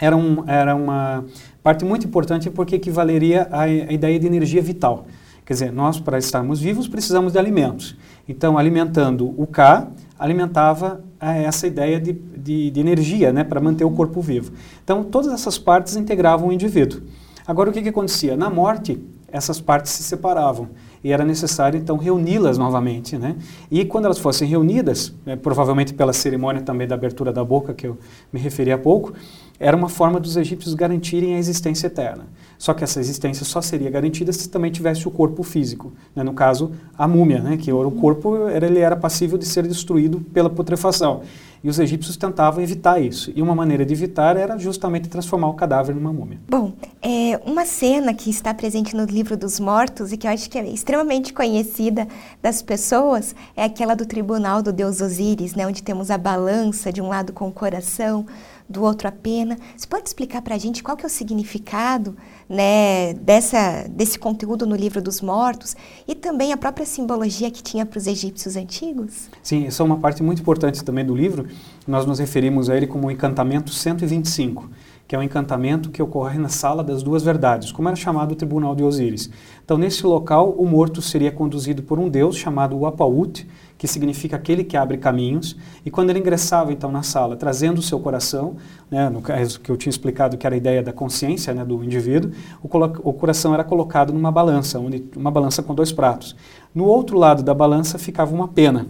era, 0.00 0.16
um, 0.16 0.42
era 0.48 0.74
uma 0.74 1.24
parte 1.62 1.84
muito 1.84 2.06
importante 2.06 2.48
porque 2.50 2.76
equivaleria 2.76 3.46
à, 3.50 3.62
à 3.62 3.68
ideia 3.68 4.18
de 4.18 4.26
energia 4.26 4.62
vital. 4.62 5.06
Quer 5.44 5.54
dizer, 5.54 5.72
nós, 5.72 5.98
para 5.98 6.16
estarmos 6.18 6.60
vivos, 6.60 6.86
precisamos 6.86 7.32
de 7.32 7.38
alimentos. 7.38 7.96
Então, 8.28 8.56
alimentando 8.56 9.34
o 9.36 9.46
K, 9.46 9.88
alimentava 10.18 11.02
é, 11.20 11.42
essa 11.42 11.66
ideia 11.66 12.00
de, 12.00 12.12
de, 12.12 12.70
de 12.70 12.80
energia 12.80 13.32
né, 13.32 13.42
para 13.42 13.60
manter 13.60 13.84
o 13.84 13.90
corpo 13.90 14.20
vivo. 14.20 14.52
Então, 14.84 15.02
todas 15.02 15.32
essas 15.32 15.58
partes 15.58 15.96
integravam 15.96 16.48
o 16.48 16.52
indivíduo. 16.52 17.02
Agora, 17.46 17.68
o 17.68 17.72
que, 17.72 17.82
que 17.82 17.88
acontecia? 17.88 18.36
Na 18.36 18.48
morte, 18.48 19.02
essas 19.32 19.60
partes 19.60 19.92
se 19.92 20.02
separavam 20.02 20.68
e 21.02 21.12
era 21.12 21.24
necessário 21.24 21.78
então 21.78 21.96
reuni-las 21.96 22.58
novamente, 22.58 23.16
né? 23.16 23.36
E 23.70 23.84
quando 23.84 24.04
elas 24.04 24.18
fossem 24.18 24.46
reunidas, 24.46 25.14
é, 25.24 25.34
provavelmente 25.34 25.94
pela 25.94 26.12
cerimônia 26.12 26.62
também 26.62 26.86
da 26.86 26.94
abertura 26.94 27.32
da 27.32 27.44
boca 27.44 27.72
que 27.72 27.86
eu 27.86 27.98
me 28.32 28.38
referi 28.38 28.70
há 28.70 28.78
pouco, 28.78 29.12
era 29.60 29.76
uma 29.76 29.90
forma 29.90 30.18
dos 30.18 30.38
egípcios 30.38 30.72
garantirem 30.72 31.34
a 31.34 31.38
existência 31.38 31.86
eterna. 31.86 32.24
Só 32.56 32.72
que 32.72 32.82
essa 32.82 32.98
existência 32.98 33.44
só 33.44 33.60
seria 33.60 33.90
garantida 33.90 34.32
se 34.32 34.48
também 34.48 34.70
tivesse 34.70 35.06
o 35.06 35.10
corpo 35.10 35.42
físico, 35.42 35.92
né? 36.16 36.22
no 36.22 36.32
caso 36.32 36.72
a 36.96 37.06
múmia, 37.06 37.40
né? 37.40 37.58
que 37.58 37.70
o 37.70 37.90
corpo 37.90 38.48
era, 38.48 38.66
ele 38.66 38.78
era 38.78 38.96
passível 38.96 39.36
de 39.36 39.46
ser 39.46 39.66
destruído 39.66 40.20
pela 40.32 40.48
putrefação. 40.48 41.20
E 41.62 41.68
os 41.68 41.78
egípcios 41.78 42.16
tentavam 42.16 42.62
evitar 42.62 42.98
isso. 43.00 43.30
E 43.34 43.42
uma 43.42 43.54
maneira 43.54 43.84
de 43.84 43.92
evitar 43.92 44.34
era 44.34 44.56
justamente 44.56 45.10
transformar 45.10 45.48
o 45.48 45.54
cadáver 45.54 45.94
numa 45.94 46.10
múmia. 46.10 46.38
Bom, 46.48 46.72
é, 47.02 47.38
uma 47.44 47.66
cena 47.66 48.14
que 48.14 48.30
está 48.30 48.54
presente 48.54 48.96
no 48.96 49.04
livro 49.04 49.36
dos 49.36 49.60
mortos 49.60 50.10
e 50.10 50.16
que 50.16 50.26
eu 50.26 50.30
acho 50.30 50.48
que 50.48 50.58
é 50.58 50.66
extremamente 50.66 51.34
conhecida 51.34 52.08
das 52.42 52.62
pessoas 52.62 53.34
é 53.54 53.64
aquela 53.64 53.94
do 53.94 54.06
tribunal 54.06 54.62
do 54.62 54.72
deus 54.72 55.02
Osíris, 55.02 55.54
né? 55.54 55.66
onde 55.66 55.82
temos 55.82 56.10
a 56.10 56.16
balança 56.16 56.90
de 56.90 57.02
um 57.02 57.08
lado 57.08 57.32
com 57.32 57.48
o 57.48 57.52
coração, 57.52 58.24
do 58.70 58.84
outro 58.84 59.08
a 59.08 59.12
pena. 59.12 59.58
Você 59.76 59.86
pode 59.86 60.08
explicar 60.08 60.40
para 60.40 60.54
a 60.54 60.58
gente 60.58 60.82
qual 60.82 60.96
que 60.96 61.04
é 61.04 61.08
o 61.08 61.10
significado 61.10 62.16
né, 62.48 63.14
dessa, 63.14 63.88
desse 63.90 64.16
conteúdo 64.16 64.64
no 64.64 64.76
livro 64.76 65.02
dos 65.02 65.20
mortos 65.20 65.76
e 66.06 66.14
também 66.14 66.52
a 66.52 66.56
própria 66.56 66.86
simbologia 66.86 67.50
que 67.50 67.62
tinha 67.62 67.84
para 67.84 67.98
os 67.98 68.06
egípcios 68.06 68.56
antigos? 68.56 69.28
Sim, 69.42 69.66
essa 69.66 69.82
é 69.82 69.86
uma 69.86 69.98
parte 69.98 70.22
muito 70.22 70.40
importante 70.40 70.84
também 70.84 71.04
do 71.04 71.16
livro. 71.16 71.48
Nós 71.86 72.06
nos 72.06 72.20
referimos 72.20 72.70
a 72.70 72.76
ele 72.76 72.86
como 72.86 73.08
o 73.08 73.10
encantamento 73.10 73.72
125 73.72 74.70
que 75.10 75.16
é 75.16 75.18
um 75.18 75.24
encantamento 75.24 75.90
que 75.90 76.00
ocorre 76.00 76.38
na 76.38 76.48
Sala 76.48 76.84
das 76.84 77.02
Duas 77.02 77.24
Verdades, 77.24 77.72
como 77.72 77.88
era 77.88 77.96
chamado 77.96 78.30
o 78.30 78.36
Tribunal 78.36 78.76
de 78.76 78.84
Osíris. 78.84 79.28
Então, 79.64 79.76
nesse 79.76 80.06
local, 80.06 80.50
o 80.50 80.64
morto 80.64 81.02
seria 81.02 81.32
conduzido 81.32 81.82
por 81.82 81.98
um 81.98 82.08
deus 82.08 82.36
chamado 82.36 82.78
Wapaut, 82.78 83.44
que 83.76 83.88
significa 83.88 84.36
aquele 84.36 84.62
que 84.62 84.76
abre 84.76 84.98
caminhos, 84.98 85.56
e 85.84 85.90
quando 85.90 86.10
ele 86.10 86.20
ingressava 86.20 86.72
então 86.72 86.92
na 86.92 87.02
sala, 87.02 87.34
trazendo 87.34 87.78
o 87.78 87.82
seu 87.82 87.98
coração, 87.98 88.54
né, 88.88 89.10
no 89.10 89.20
caso 89.20 89.58
que 89.58 89.68
eu 89.68 89.76
tinha 89.76 89.90
explicado 89.90 90.38
que 90.38 90.46
era 90.46 90.54
a 90.54 90.58
ideia 90.58 90.80
da 90.80 90.92
consciência 90.92 91.52
né, 91.52 91.64
do 91.64 91.82
indivíduo, 91.82 92.30
o, 92.62 92.68
o 92.68 93.12
coração 93.12 93.52
era 93.52 93.64
colocado 93.64 94.12
numa 94.12 94.30
balança, 94.30 94.78
uma 95.16 95.32
balança 95.32 95.60
com 95.60 95.74
dois 95.74 95.90
pratos. 95.90 96.36
No 96.72 96.84
outro 96.84 97.18
lado 97.18 97.42
da 97.42 97.52
balança 97.52 97.98
ficava 97.98 98.32
uma 98.32 98.46
pena, 98.46 98.86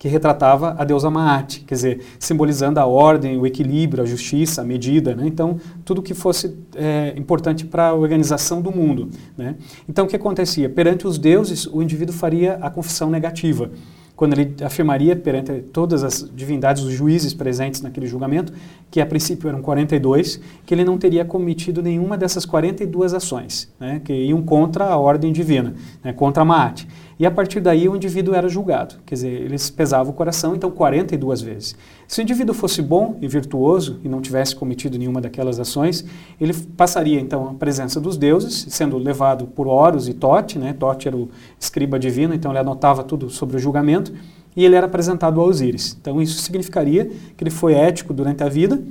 que 0.00 0.08
retratava 0.08 0.74
a 0.78 0.84
deusa 0.84 1.10
Maat, 1.10 1.60
quer 1.66 1.74
dizer, 1.74 2.00
simbolizando 2.18 2.80
a 2.80 2.86
ordem, 2.86 3.36
o 3.36 3.46
equilíbrio, 3.46 4.02
a 4.02 4.06
justiça, 4.06 4.62
a 4.62 4.64
medida, 4.64 5.14
né? 5.14 5.24
então 5.26 5.60
tudo 5.84 6.00
que 6.00 6.14
fosse 6.14 6.56
é, 6.74 7.12
importante 7.18 7.66
para 7.66 7.88
a 7.88 7.94
organização 7.94 8.62
do 8.62 8.74
mundo. 8.74 9.10
Né? 9.36 9.56
Então 9.86 10.06
o 10.06 10.08
que 10.08 10.16
acontecia? 10.16 10.70
Perante 10.70 11.06
os 11.06 11.18
deuses, 11.18 11.66
o 11.66 11.82
indivíduo 11.82 12.14
faria 12.14 12.54
a 12.62 12.70
confissão 12.70 13.10
negativa 13.10 13.70
quando 14.20 14.34
ele 14.34 14.54
afirmaria 14.62 15.16
perante 15.16 15.62
todas 15.72 16.04
as 16.04 16.30
divindades, 16.36 16.82
os 16.82 16.92
juízes 16.92 17.32
presentes 17.32 17.80
naquele 17.80 18.06
julgamento, 18.06 18.52
que 18.90 19.00
a 19.00 19.06
princípio 19.06 19.48
eram 19.48 19.62
42, 19.62 20.38
que 20.66 20.74
ele 20.74 20.84
não 20.84 20.98
teria 20.98 21.24
cometido 21.24 21.80
nenhuma 21.80 22.18
dessas 22.18 22.44
42 22.44 23.14
ações, 23.14 23.72
né, 23.80 23.98
que 24.04 24.12
iam 24.12 24.42
contra 24.42 24.84
a 24.84 24.98
ordem 24.98 25.32
divina, 25.32 25.72
né, 26.04 26.12
contra 26.12 26.42
a 26.42 26.44
Maat. 26.44 26.86
E 27.20 27.26
a 27.26 27.30
partir 27.30 27.60
daí 27.60 27.86
o 27.86 27.94
indivíduo 27.94 28.34
era 28.34 28.48
julgado, 28.48 28.94
quer 29.04 29.14
dizer, 29.14 29.42
eles 29.42 29.68
pesavam 29.68 30.10
o 30.10 30.16
coração, 30.16 30.56
então 30.56 30.70
42 30.70 31.42
vezes. 31.42 31.76
Se 32.08 32.18
o 32.18 32.22
indivíduo 32.22 32.54
fosse 32.54 32.80
bom 32.80 33.18
e 33.20 33.28
virtuoso 33.28 34.00
e 34.02 34.08
não 34.08 34.22
tivesse 34.22 34.56
cometido 34.56 34.96
nenhuma 34.96 35.20
daquelas 35.20 35.60
ações, 35.60 36.02
ele 36.40 36.54
passaria 36.54 37.20
então 37.20 37.50
à 37.50 37.52
presença 37.52 38.00
dos 38.00 38.16
deuses, 38.16 38.64
sendo 38.70 38.96
levado 38.96 39.46
por 39.46 39.66
Horus 39.66 40.08
e 40.08 40.14
Tote, 40.14 40.58
né? 40.58 40.72
Tote 40.72 41.08
era 41.08 41.16
o 41.16 41.28
escriba 41.58 41.98
divino, 41.98 42.32
então 42.32 42.52
ele 42.52 42.60
anotava 42.60 43.04
tudo 43.04 43.28
sobre 43.28 43.58
o 43.58 43.60
julgamento, 43.60 44.14
e 44.56 44.64
ele 44.64 44.74
era 44.74 44.86
apresentado 44.86 45.42
a 45.42 45.44
Osíris. 45.44 45.94
Então 46.00 46.22
isso 46.22 46.40
significaria 46.40 47.04
que 47.36 47.44
ele 47.44 47.50
foi 47.50 47.74
ético 47.74 48.14
durante 48.14 48.42
a 48.42 48.48
vida, 48.48 48.82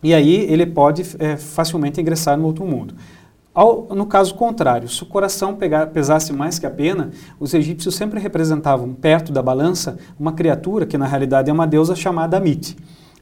e 0.00 0.14
aí 0.14 0.46
ele 0.48 0.64
pode 0.64 1.04
é, 1.18 1.36
facilmente 1.36 2.00
ingressar 2.00 2.38
no 2.38 2.46
outro 2.46 2.64
mundo. 2.64 2.94
Ao, 3.54 3.88
no 3.94 4.06
caso 4.06 4.34
contrário, 4.34 4.88
se 4.88 5.02
o 5.02 5.06
coração 5.06 5.54
pegar, 5.54 5.88
pesasse 5.88 6.32
mais 6.32 6.58
que 6.58 6.66
a 6.66 6.70
pena, 6.70 7.10
os 7.40 7.54
egípcios 7.54 7.94
sempre 7.94 8.20
representavam 8.20 8.94
perto 8.94 9.32
da 9.32 9.42
balança 9.42 9.98
uma 10.18 10.32
criatura 10.32 10.86
que 10.86 10.96
na 10.96 11.06
realidade 11.06 11.50
é 11.50 11.52
uma 11.52 11.66
deusa 11.66 11.96
chamada 11.96 12.36
Amit. 12.36 12.76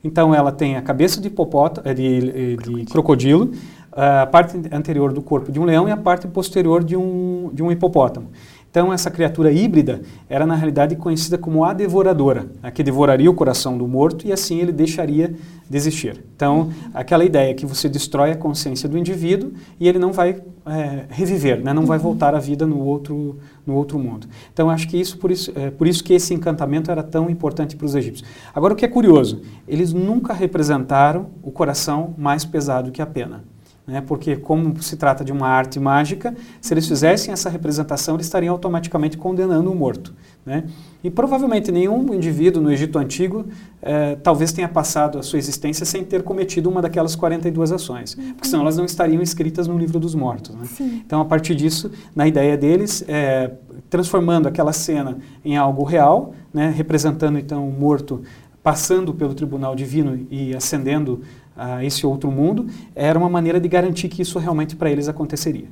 Então 0.04 0.34
ela 0.34 0.52
tem 0.52 0.76
a 0.76 0.82
cabeça 0.82 1.20
de, 1.20 1.28
hipopótamo, 1.28 1.88
eh, 1.88 1.94
de, 1.94 2.30
eh, 2.30 2.56
de 2.56 2.84
crocodilo, 2.84 3.50
a 3.96 4.26
parte 4.26 4.60
anterior 4.70 5.10
do 5.10 5.22
corpo 5.22 5.50
de 5.50 5.58
um 5.58 5.64
leão 5.64 5.88
e 5.88 5.90
a 5.90 5.96
parte 5.96 6.28
posterior 6.28 6.84
de 6.84 6.94
um, 6.94 7.50
de 7.52 7.62
um 7.62 7.72
hipopótamo. 7.72 8.28
Então, 8.70 8.92
essa 8.92 9.10
criatura 9.10 9.50
híbrida 9.50 10.02
era, 10.28 10.44
na 10.44 10.54
realidade, 10.54 10.96
conhecida 10.96 11.38
como 11.38 11.64
a 11.64 11.72
devoradora, 11.72 12.46
a 12.62 12.70
que 12.70 12.82
devoraria 12.82 13.30
o 13.30 13.34
coração 13.34 13.78
do 13.78 13.88
morto 13.88 14.26
e 14.26 14.32
assim 14.32 14.60
ele 14.60 14.70
deixaria 14.70 15.34
de 15.68 15.76
existir. 15.76 16.22
Então, 16.36 16.70
aquela 16.92 17.24
ideia 17.24 17.54
que 17.54 17.64
você 17.64 17.88
destrói 17.88 18.32
a 18.32 18.36
consciência 18.36 18.88
do 18.88 18.98
indivíduo 18.98 19.52
e 19.80 19.88
ele 19.88 19.98
não 19.98 20.12
vai 20.12 20.42
é, 20.66 21.06
reviver, 21.08 21.62
né? 21.62 21.72
não 21.72 21.86
vai 21.86 21.98
voltar 21.98 22.34
à 22.34 22.38
vida 22.38 22.66
no 22.66 22.78
outro, 22.78 23.38
no 23.66 23.74
outro 23.74 23.98
mundo. 23.98 24.26
Então, 24.52 24.68
acho 24.68 24.86
que 24.86 25.00
isso 25.00 25.16
por, 25.16 25.30
isso, 25.30 25.52
é, 25.56 25.70
por 25.70 25.86
isso 25.86 26.04
que 26.04 26.12
esse 26.12 26.34
encantamento 26.34 26.90
era 26.90 27.02
tão 27.02 27.30
importante 27.30 27.76
para 27.76 27.86
os 27.86 27.94
egípcios. 27.94 28.28
Agora, 28.54 28.74
o 28.74 28.76
que 28.76 28.84
é 28.84 28.88
curioso, 28.88 29.40
eles 29.66 29.92
nunca 29.92 30.32
representaram 30.32 31.28
o 31.42 31.50
coração 31.50 32.14
mais 32.18 32.44
pesado 32.44 32.90
que 32.90 33.00
a 33.00 33.06
pena 33.06 33.42
né? 33.86 34.00
porque 34.00 34.36
como 34.36 34.82
se 34.82 34.96
trata 34.96 35.24
de 35.24 35.32
uma 35.32 35.46
arte 35.46 35.78
mágica, 35.78 36.34
se 36.60 36.74
eles 36.74 36.86
fizessem 36.86 37.32
essa 37.32 37.48
representação, 37.48 38.16
eles 38.16 38.26
estariam 38.26 38.52
automaticamente 38.52 39.16
condenando 39.16 39.70
o 39.70 39.74
morto. 39.74 40.12
Né? 40.44 40.64
E 41.02 41.10
provavelmente 41.10 41.70
nenhum 41.70 42.12
indivíduo 42.12 42.62
no 42.62 42.70
Egito 42.70 42.98
Antigo 42.98 43.46
eh, 43.82 44.16
talvez 44.22 44.52
tenha 44.52 44.68
passado 44.68 45.18
a 45.18 45.22
sua 45.22 45.38
existência 45.38 45.86
sem 45.86 46.04
ter 46.04 46.22
cometido 46.22 46.68
uma 46.68 46.82
daquelas 46.82 47.14
42 47.14 47.72
ações, 47.72 48.16
uhum. 48.16 48.32
porque 48.34 48.48
senão 48.48 48.62
elas 48.62 48.76
não 48.76 48.84
estariam 48.84 49.22
escritas 49.22 49.66
no 49.66 49.78
livro 49.78 49.98
dos 49.98 50.14
mortos. 50.14 50.54
Né? 50.54 50.66
Então, 51.04 51.20
a 51.20 51.24
partir 51.24 51.54
disso, 51.54 51.90
na 52.14 52.26
ideia 52.26 52.56
deles, 52.56 53.04
eh, 53.06 53.52
transformando 53.88 54.46
aquela 54.46 54.72
cena 54.72 55.18
em 55.44 55.56
algo 55.56 55.84
real, 55.84 56.34
né? 56.52 56.72
representando 56.74 57.38
então 57.38 57.68
o 57.68 57.72
morto 57.72 58.22
passando 58.62 59.14
pelo 59.14 59.32
tribunal 59.32 59.76
divino 59.76 60.26
e 60.28 60.52
ascendendo 60.52 61.22
a 61.56 61.84
esse 61.84 62.06
outro 62.06 62.30
mundo, 62.30 62.66
era 62.94 63.18
uma 63.18 63.28
maneira 63.28 63.58
de 63.58 63.68
garantir 63.68 64.08
que 64.08 64.22
isso 64.22 64.38
realmente 64.38 64.76
para 64.76 64.90
eles 64.90 65.08
aconteceria. 65.08 65.68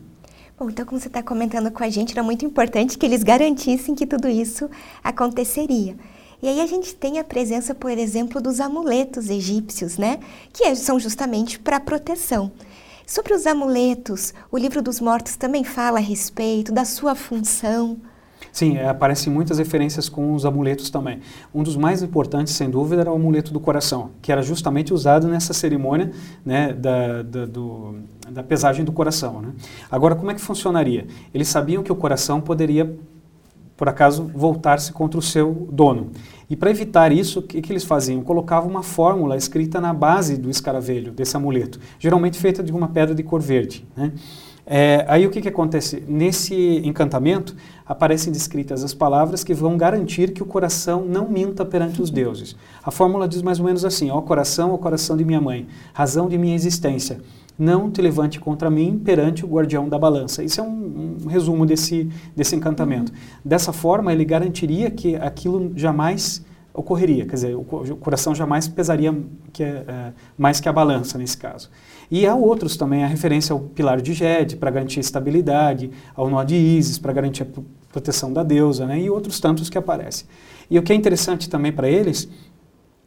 Bom, 0.59 0.71
então 0.71 0.87
como 0.87 1.01
você 1.01 1.09
está 1.09 1.23
comentando 1.23 1.71
com 1.71 1.83
a 1.83 1.89
gente, 1.89 2.13
era 2.13 2.23
muito 2.23 2.45
importante 2.45 2.97
que 2.97 3.05
eles 3.05 3.23
garantissem 3.23 3.95
que 3.95 4.07
tudo 4.07 4.29
isso 4.29 4.71
aconteceria. 5.03 5.97
E 6.41 6.49
aí 6.49 6.61
a 6.61 6.67
gente 6.67 6.95
tem 6.95 7.19
a 7.19 7.25
presença, 7.25 7.75
por 7.75 7.91
exemplo, 7.91 8.41
dos 8.41 8.61
amuletos 8.61 9.31
egípcios, 9.31 9.97
né? 9.99 10.21
Que 10.53 10.65
é, 10.65 10.75
são 10.75 11.01
justamente 11.01 11.59
para 11.59 11.81
proteção. 11.81 12.53
Sobre 13.07 13.35
os 13.35 13.47
amuletos, 13.47 14.33
o 14.51 14.57
livro 14.57 14.81
dos 14.81 15.01
mortos 15.01 15.37
também 15.37 15.65
fala 15.65 15.99
a 15.99 16.03
respeito 16.03 16.73
da 16.73 16.85
sua 16.85 17.15
função. 17.15 17.99
Sim, 18.55 18.77
é, 18.77 18.89
aparecem 18.89 19.33
muitas 19.33 19.59
referências 19.59 20.09
com 20.09 20.33
os 20.33 20.47
amuletos 20.47 20.89
também. 20.89 21.19
Um 21.53 21.65
dos 21.65 21.75
mais 21.75 22.05
importantes, 22.05 22.53
sem 22.53 22.71
dúvida, 22.71 23.01
era 23.01 23.11
o 23.11 23.17
amuleto 23.17 23.53
do 23.53 23.59
coração, 23.59 24.13
que 24.23 24.31
era 24.31 24.43
justamente 24.43 24.95
usado 24.95 25.27
nessa 25.27 25.53
cerimônia 25.53 26.13
né, 26.47 26.73
da, 26.73 27.23
da, 27.23 27.47
do, 27.47 27.97
da 28.31 28.45
pesagem 28.45 28.85
do 28.85 28.93
coração. 28.93 29.43
Né? 29.43 29.53
Agora, 29.91 30.15
como 30.15 30.31
é 30.31 30.35
que 30.35 30.41
funcionaria? 30.41 31.05
Eles 31.35 31.49
sabiam 31.49 31.83
que 31.83 31.91
o 31.91 31.97
coração 31.97 32.41
poderia, 32.41 32.97
por 33.77 33.89
acaso, 33.89 34.31
voltar-se 34.33 34.93
contra 34.93 35.19
o 35.19 35.23
seu 35.23 35.67
dono. 35.73 36.13
E 36.49 36.55
para 36.55 36.71
evitar 36.71 37.11
isso, 37.11 37.41
o 37.41 37.43
que, 37.43 37.61
que, 37.61 37.73
eles 37.73 37.83
faziam? 37.83 38.23
Colocavam 38.23 38.71
uma 38.71 38.85
fórmula 38.85 39.37
escrita 39.37 39.81
na 39.81 39.93
base 39.93 40.37
do 40.37 40.49
escaravelho, 40.49 41.11
desse 41.11 41.37
amuleto, 41.37 41.81
geralmente 41.99 42.39
feita 42.39 42.63
de 42.63 42.71
uma 42.71 42.87
pedra 42.87 43.17
de 43.17 43.23
cor 43.25 43.41
verde. 43.41 43.85
Né? 43.97 44.13
É, 44.67 45.05
aí 45.09 45.27
o 45.27 45.31
que, 45.31 45.43
que 45.43 45.49
acontece? 45.49 46.03
Nesse 46.09 46.55
encantamento 46.85 47.55
aparecem 47.85 48.33
descritas 48.33 48.83
as 48.83 48.95
palavras 48.95 49.45
que 49.45 49.53
vão 49.53 49.77
garantir 49.77 50.33
que 50.33 50.43
o 50.43 50.47
coração 50.47 51.05
não 51.05 51.29
minta 51.29 51.65
perante 51.65 52.01
os 52.01 52.11
deuses. 52.11 52.57
A 52.83 52.91
fórmula 52.91 53.29
diz 53.29 53.43
mais 53.43 53.61
ou 53.61 53.67
menos 53.67 53.85
assim: 53.85 54.11
ó 54.11 54.21
coração, 54.23 54.73
ó 54.73 54.79
coração 54.79 55.17
de 55.17 55.25
minha 55.25 55.41
mãe, 55.41 55.67
razão 55.93 56.29
de 56.29 56.39
minha 56.39 56.55
existência, 56.55 57.21
não 57.59 57.91
te 57.91 58.01
levante 58.01 58.41
contra 58.41 58.71
mim 58.71 58.99
perante 59.05 59.45
o 59.45 59.49
guardião 59.49 59.87
da 59.89 59.99
balança. 59.99 60.43
Isso 60.43 60.61
é 60.61 60.65
um, 60.65 61.19
um 61.25 61.29
resumo 61.29 61.67
desse, 61.67 62.09
desse 62.35 62.57
encantamento. 62.57 63.13
Uhum. 63.13 63.19
Dessa 63.45 63.73
forma, 63.73 64.13
ele 64.13 64.25
garantiria 64.25 64.91
que 64.91 65.15
aquilo 65.17 65.73
jamais 65.77 66.43
ocorreria, 66.75 67.25
quer 67.25 67.35
dizer, 67.35 67.55
o, 67.55 67.63
coração 67.63 68.35
jamais 68.35 68.67
pesaria 68.67 69.17
que, 69.53 69.63
é, 69.63 70.13
mais 70.37 70.59
que 70.59 70.69
a 70.69 70.73
balança 70.73 71.17
nesse 71.17 71.37
caso. 71.37 71.71
E 72.11 72.27
há 72.27 72.35
outros 72.35 72.77
também, 72.77 73.05
a 73.05 73.07
referência 73.07 73.53
ao 73.53 73.61
pilar 73.61 74.03
de 74.03 74.13
Ged, 74.13 74.57
para 74.57 74.73
garantir 74.73 74.99
estabilidade, 74.99 75.91
ao 76.17 76.29
nó 76.29 76.43
de 76.43 76.57
Isis, 76.57 76.99
para 76.99 77.13
garantir 77.13 77.45
a 77.45 77.47
proteção 77.93 78.33
da 78.33 78.43
deusa, 78.43 78.87
né, 78.87 79.01
e 79.01 79.09
outros 79.09 79.39
tantos 79.39 79.71
que 79.71 79.79
aparecem. 79.79 80.27
E 80.69 80.77
o 80.77 80.83
que 80.83 80.93
é 80.93 80.97
interessante 80.97 81.49
também 81.49 81.71
para 81.71 81.89
eles 81.89 82.29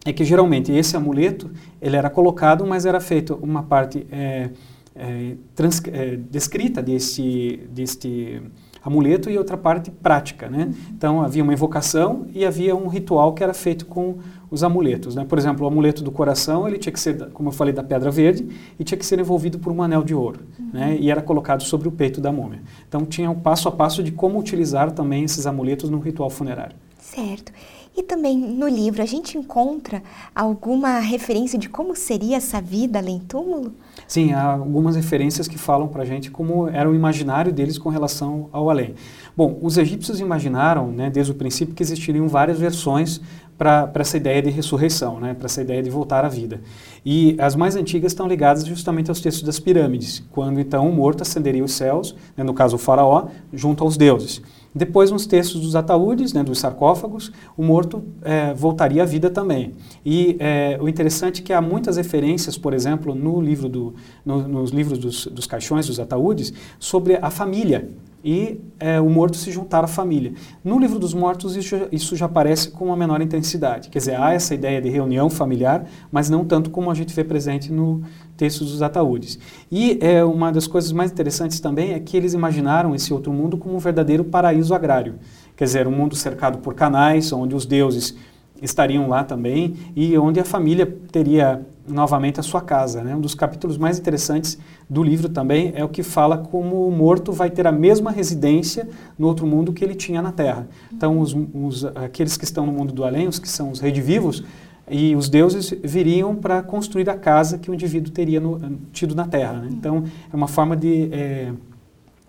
é 0.06 0.14
que 0.14 0.24
geralmente 0.24 0.72
esse 0.72 0.96
amuleto 0.96 1.52
ele 1.82 1.98
era 1.98 2.10
colocado, 2.10 2.66
mas 2.66 2.86
era 2.86 3.02
feito 3.02 3.38
uma 3.42 3.64
parte 3.64 4.08
é, 4.10 4.50
é, 4.96 5.36
trans, 5.54 5.82
é, 5.92 6.16
descrita 6.16 6.82
desse, 6.82 7.68
deste 7.70 8.42
amuleto 8.84 9.30
e 9.30 9.38
outra 9.38 9.58
parte 9.58 9.92
prática, 9.92 10.50
né? 10.50 10.74
Então 10.90 11.22
havia 11.22 11.44
uma 11.44 11.54
invocação 11.54 12.28
e 12.34 12.46
havia 12.46 12.76
um 12.76 12.88
ritual 12.88 13.34
que 13.34 13.44
era 13.44 13.54
feito 13.54 13.86
com 13.86 14.18
os 14.50 14.64
amuletos, 14.64 15.16
né? 15.16 15.26
Por 15.26 15.38
exemplo, 15.38 15.66
o 15.66 15.68
amuleto 15.68 16.04
do 16.04 16.12
coração 16.12 16.68
ele 16.68 16.78
tinha 16.78 16.94
que 16.94 17.00
ser, 17.00 17.30
como 17.32 17.50
eu 17.50 17.54
falei, 17.54 17.74
da 17.74 17.84
pedra 17.84 18.10
verde 18.10 18.48
e 18.80 18.84
tinha 18.84 18.98
que 18.98 19.06
ser 19.06 19.20
envolvido 19.20 19.60
por 19.60 19.72
um 19.72 19.82
anel 19.82 20.04
de 20.04 20.14
ouro, 20.14 20.40
uhum. 20.58 20.70
né? 20.74 20.98
E 21.00 21.12
era 21.12 21.22
colocado 21.22 21.64
sobre 21.64 21.88
o 21.88 21.92
peito 21.92 22.22
da 22.22 22.32
múmia. 22.32 22.62
Então 22.88 23.06
tinha 23.06 23.30
o 23.30 23.34
um 23.34 23.40
passo 23.40 23.68
a 23.68 23.72
passo 23.72 24.02
de 24.02 24.12
como 24.12 24.40
utilizar 24.40 24.92
também 24.92 25.24
esses 25.24 25.46
amuletos 25.46 25.90
no 25.90 26.00
ritual 26.00 26.30
funerário. 26.30 26.76
Certo. 27.00 27.52
E 27.98 28.04
também 28.04 28.38
no 28.38 28.68
livro 28.68 29.02
a 29.02 29.08
gente 29.08 29.40
encontra 29.40 30.04
alguma 30.36 31.00
referência 31.00 31.58
de 31.58 31.68
como 31.68 31.96
seria 31.96 32.38
essa 32.38 32.62
vida 32.62 33.00
além 33.00 33.18
túmulo? 33.18 33.74
Sim, 34.08 34.34
há 34.34 34.52
algumas 34.52 34.96
referências 34.96 35.48
que 35.48 35.58
falam 35.58 35.88
para 35.88 36.04
a 36.04 36.06
gente 36.06 36.30
como 36.30 36.68
era 36.68 36.88
o 36.88 36.94
imaginário 36.94 37.52
deles 37.52 37.80
com 37.80 37.90
relação 37.90 38.50
ao 38.52 38.70
além. 38.70 38.94
Bom, 39.36 39.58
os 39.64 39.80
egípcios 39.80 40.20
imaginaram, 40.20 40.92
né, 40.92 41.10
desde 41.10 41.32
o 41.32 41.36
princípio, 41.36 41.74
que 41.74 41.82
existiriam 41.82 42.28
várias 42.28 42.60
versões 42.60 43.20
para 43.58 43.92
essa 43.96 44.16
ideia 44.16 44.44
de 44.44 44.52
ressurreição, 44.52 45.20
né, 45.20 45.34
para 45.34 45.48
essa 45.48 45.64
ideia 45.64 45.82
de 45.82 45.90
voltar 45.90 46.24
à 46.24 46.30
vida. 46.30 46.62
E 47.04 47.36
as 47.40 47.56
mais 47.56 47.76
antigas 47.76 48.12
estão 48.12 48.28
ligadas 48.28 48.64
justamente 48.64 49.10
aos 49.10 49.20
textos 49.20 49.44
das 49.44 49.60
pirâmides, 49.60 50.24
quando 50.32 50.60
então 50.60 50.88
o 50.88 50.94
morto 50.94 51.24
ascenderia 51.24 51.64
os 51.64 51.74
céus, 51.74 52.16
né, 52.36 52.44
no 52.44 52.54
caso 52.54 52.76
o 52.76 52.80
faraó, 52.80 53.30
junto 53.52 53.84
aos 53.84 53.98
deuses. 53.98 54.40
Depois, 54.78 55.12
nos 55.12 55.26
textos 55.26 55.62
dos 55.62 55.76
ataúdes, 55.76 56.34
né, 56.34 56.44
dos 56.44 56.60
sarcófagos, 56.60 57.32
o 57.58 57.64
morto 57.64 58.04
é, 58.22 58.54
voltaria 58.54 59.04
à 59.04 59.06
vida 59.06 59.30
também. 59.30 59.74
E 60.06 60.38
é, 60.40 60.78
o 60.80 60.88
interessante 60.88 61.42
é 61.42 61.44
que 61.44 61.52
há 61.52 61.62
muitas 61.62 61.98
referências, 61.98 62.58
por 62.58 62.74
exemplo, 62.74 63.14
no 63.16 63.42
livro 63.42 63.68
do, 63.68 63.96
no, 64.26 64.48
nos 64.48 64.72
livros 64.72 64.98
dos, 64.98 65.26
dos 65.28 65.48
caixões, 65.48 65.88
dos 65.88 66.00
ataúdes, 66.00 66.54
sobre 66.80 67.18
a 67.22 67.30
família 67.30 67.90
e 68.24 68.60
é, 68.80 69.00
o 69.00 69.10
morto 69.10 69.38
se 69.38 69.52
juntar 69.52 69.84
à 69.84 69.88
família. 69.88 70.34
No 70.64 70.80
livro 70.80 71.00
dos 71.00 71.14
mortos, 71.14 71.56
isso, 71.56 71.76
isso, 71.92 72.16
já 72.16 72.26
aparece 72.26 72.72
com 72.72 72.86
uma 72.86 72.98
menor 72.98 73.22
intensidade. 73.22 73.90
Quer 73.90 74.00
dizer, 74.00 74.20
há 74.20 74.34
essa 74.34 74.54
ideia 74.54 74.82
de 74.82 74.90
reunião 74.90 75.30
familiar, 75.30 75.86
mas 76.12 76.30
não 76.30 76.44
tanto 76.44 76.70
como 76.70 76.90
a 76.90 76.94
gente 76.94 77.14
vê 77.14 77.24
presente 77.24 77.72
no 77.72 78.02
texto 78.36 78.64
dos 78.64 78.82
ataúdes. 78.82 79.40
E 79.72 79.98
é, 80.02 80.24
uma 80.24 80.52
das 80.52 80.68
coisas 80.68 80.92
mais 80.92 81.12
interessantes 81.12 81.60
também 81.60 81.94
é 81.94 82.00
que 82.00 82.18
eles 82.18 82.34
imaginaram 82.34 82.94
esse 82.94 83.14
outro 83.14 83.32
mundo 83.32 83.58
como 83.58 83.76
um 83.76 83.80
verdadeiro 83.80 84.24
paraíso 84.24 84.74
agrário. 84.74 85.16
Quer 85.56 85.64
dizer, 85.64 85.88
um 85.88 85.92
mundo 85.92 86.16
cercado 86.16 86.58
por 86.60 86.74
canais, 86.74 87.32
onde 87.32 87.56
os 87.56 87.66
deuses 87.66 88.16
estariam 88.62 89.08
lá 89.08 89.24
também 89.24 89.76
e 89.96 90.18
onde 90.18 90.40
a 90.40 90.46
família 90.46 90.86
teria 91.12 91.66
novamente 91.88 92.40
a 92.40 92.44
sua 92.44 92.62
casa. 92.62 93.04
Né? 93.04 93.16
Um 93.16 93.22
dos 93.22 93.34
capítulos 93.34 93.78
mais 93.78 93.98
interessantes 93.98 94.58
do 94.90 95.04
livro 95.04 95.30
também 95.30 95.72
é 95.76 95.84
o 95.84 95.90
que 95.90 96.04
fala 96.04 96.38
como 96.38 96.88
o 96.88 96.92
morto 96.92 97.32
vai 97.32 97.50
ter 97.50 97.66
a 97.66 97.72
mesma 97.72 98.12
residência 98.12 98.88
no 99.18 99.28
outro 99.28 99.48
mundo 99.48 99.74
que 99.74 99.84
ele 99.84 99.96
tinha 99.96 100.22
na 100.22 100.32
Terra. 100.32 100.68
Então, 100.92 101.20
os, 101.20 101.36
os, 101.54 101.86
aqueles 101.86 102.38
que 102.38 102.44
estão 102.44 102.66
no 102.66 102.72
mundo 102.72 102.94
do 102.94 103.04
além, 103.04 103.28
os 103.28 103.40
que 103.40 103.50
são 103.50 103.72
os 103.72 103.80
redivivos, 103.80 104.44
e 104.90 105.16
os 105.16 105.28
deuses 105.28 105.74
viriam 105.84 106.36
para 106.36 106.64
construir 106.64 107.10
a 107.10 107.18
casa 107.18 107.58
que 107.58 107.70
o 107.70 107.74
indivíduo 107.74 108.12
teria 108.12 108.40
no, 108.40 108.80
tido 108.94 109.14
na 109.16 109.28
Terra. 109.28 109.54
Né? 109.54 109.70
Então, 109.72 110.04
é 110.32 110.36
uma 110.36 110.48
forma 110.48 110.78
de 110.78 111.10
é, 111.12 111.52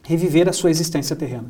reviver 0.02 0.48
a 0.48 0.52
sua 0.52 0.70
existência 0.70 1.14
terrena. 1.14 1.44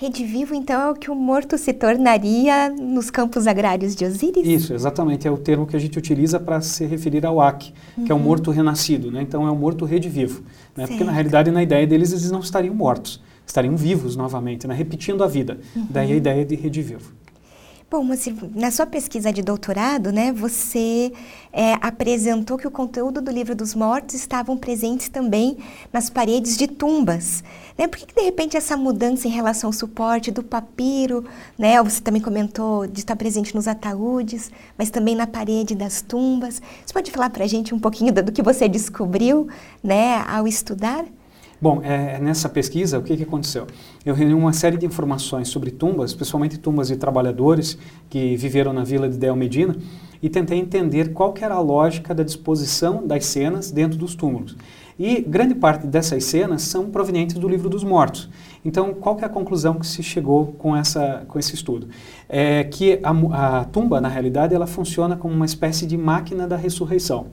Redivivo, 0.00 0.54
então, 0.54 0.80
é 0.80 0.90
o 0.92 0.94
que 0.94 1.10
o 1.10 1.14
morto 1.16 1.58
se 1.58 1.72
tornaria 1.72 2.70
nos 2.70 3.10
campos 3.10 3.48
agrários 3.48 3.96
de 3.96 4.04
Osíris? 4.04 4.46
Isso, 4.46 4.72
exatamente. 4.72 5.26
É 5.26 5.30
o 5.30 5.36
termo 5.36 5.66
que 5.66 5.74
a 5.74 5.78
gente 5.78 5.98
utiliza 5.98 6.38
para 6.38 6.60
se 6.60 6.86
referir 6.86 7.26
ao 7.26 7.40
Ak, 7.40 7.74
uhum. 7.96 8.04
que 8.04 8.12
é 8.12 8.14
o 8.14 8.18
uhum. 8.18 8.22
morto 8.22 8.52
renascido. 8.52 9.10
Né? 9.10 9.22
Então, 9.22 9.44
é 9.44 9.50
o 9.50 9.56
morto 9.56 9.84
redivivo. 9.84 10.44
Né? 10.76 10.86
Porque, 10.86 11.02
na 11.02 11.10
realidade, 11.10 11.50
na 11.50 11.64
ideia 11.64 11.84
deles, 11.84 12.12
eles 12.12 12.30
não 12.30 12.38
estariam 12.38 12.72
mortos. 12.72 13.20
Estariam 13.44 13.76
vivos 13.76 14.14
novamente, 14.14 14.68
né? 14.68 14.74
repetindo 14.74 15.24
a 15.24 15.26
vida. 15.26 15.58
Uhum. 15.74 15.88
Daí 15.90 16.12
a 16.12 16.16
ideia 16.16 16.44
de 16.44 16.54
redivivo. 16.54 17.12
Bom, 17.90 18.04
Moacir, 18.04 18.34
na 18.54 18.70
sua 18.70 18.84
pesquisa 18.84 19.32
de 19.32 19.40
doutorado, 19.40 20.12
né, 20.12 20.30
você 20.30 21.10
é, 21.50 21.72
apresentou 21.80 22.58
que 22.58 22.66
o 22.66 22.70
conteúdo 22.70 23.22
do 23.22 23.30
livro 23.30 23.54
dos 23.54 23.74
mortos 23.74 24.14
estavam 24.14 24.58
presentes 24.58 25.08
também 25.08 25.56
nas 25.90 26.10
paredes 26.10 26.58
de 26.58 26.68
tumbas. 26.68 27.42
Né? 27.78 27.88
Por 27.88 27.98
que, 27.98 28.04
que, 28.04 28.14
de 28.14 28.20
repente, 28.20 28.58
essa 28.58 28.76
mudança 28.76 29.26
em 29.26 29.30
relação 29.30 29.68
ao 29.68 29.72
suporte 29.72 30.30
do 30.30 30.42
papiro, 30.42 31.24
né, 31.56 31.82
você 31.82 32.02
também 32.02 32.20
comentou 32.20 32.86
de 32.86 32.98
estar 32.98 33.16
presente 33.16 33.54
nos 33.54 33.66
ataúdes, 33.66 34.50
mas 34.76 34.90
também 34.90 35.16
na 35.16 35.26
parede 35.26 35.74
das 35.74 36.02
tumbas. 36.02 36.60
Você 36.84 36.92
pode 36.92 37.10
falar 37.10 37.30
para 37.30 37.44
a 37.44 37.48
gente 37.48 37.74
um 37.74 37.78
pouquinho 37.78 38.12
do, 38.12 38.22
do 38.22 38.32
que 38.32 38.42
você 38.42 38.68
descobriu 38.68 39.48
né, 39.82 40.22
ao 40.28 40.46
estudar? 40.46 41.06
Bom, 41.60 41.80
é, 41.82 42.20
nessa 42.20 42.48
pesquisa, 42.48 43.00
o 43.00 43.02
que, 43.02 43.16
que 43.16 43.24
aconteceu? 43.24 43.66
Eu 44.06 44.14
reuni 44.14 44.32
uma 44.32 44.52
série 44.52 44.76
de 44.76 44.86
informações 44.86 45.48
sobre 45.48 45.72
tumbas, 45.72 46.14
principalmente 46.14 46.56
tumbas 46.56 46.86
de 46.86 46.96
trabalhadores 46.96 47.76
que 48.08 48.36
viveram 48.36 48.72
na 48.72 48.84
vila 48.84 49.08
de 49.08 49.18
Del 49.18 49.34
Medina, 49.34 49.74
e 50.22 50.28
tentei 50.28 50.56
entender 50.56 51.12
qual 51.12 51.34
era 51.40 51.56
a 51.56 51.60
lógica 51.60 52.14
da 52.14 52.22
disposição 52.22 53.04
das 53.04 53.26
cenas 53.26 53.72
dentro 53.72 53.98
dos 53.98 54.14
túmulos. 54.14 54.56
E 54.96 55.20
grande 55.20 55.56
parte 55.56 55.84
dessas 55.84 56.22
cenas 56.24 56.62
são 56.62 56.90
provenientes 56.90 57.34
do 57.36 57.48
livro 57.48 57.68
dos 57.68 57.82
mortos. 57.82 58.30
Então, 58.64 58.94
qual 58.94 59.18
é 59.20 59.24
a 59.24 59.28
conclusão 59.28 59.74
que 59.74 59.86
se 59.86 60.00
chegou 60.00 60.54
com, 60.58 60.76
essa, 60.76 61.24
com 61.26 61.40
esse 61.40 61.56
estudo? 61.56 61.88
É 62.28 62.62
que 62.62 63.00
a, 63.02 63.58
a 63.60 63.64
tumba, 63.64 64.00
na 64.00 64.08
realidade, 64.08 64.54
ela 64.54 64.66
funciona 64.66 65.16
como 65.16 65.34
uma 65.34 65.46
espécie 65.46 65.86
de 65.86 65.96
máquina 65.96 66.46
da 66.46 66.56
ressurreição 66.56 67.26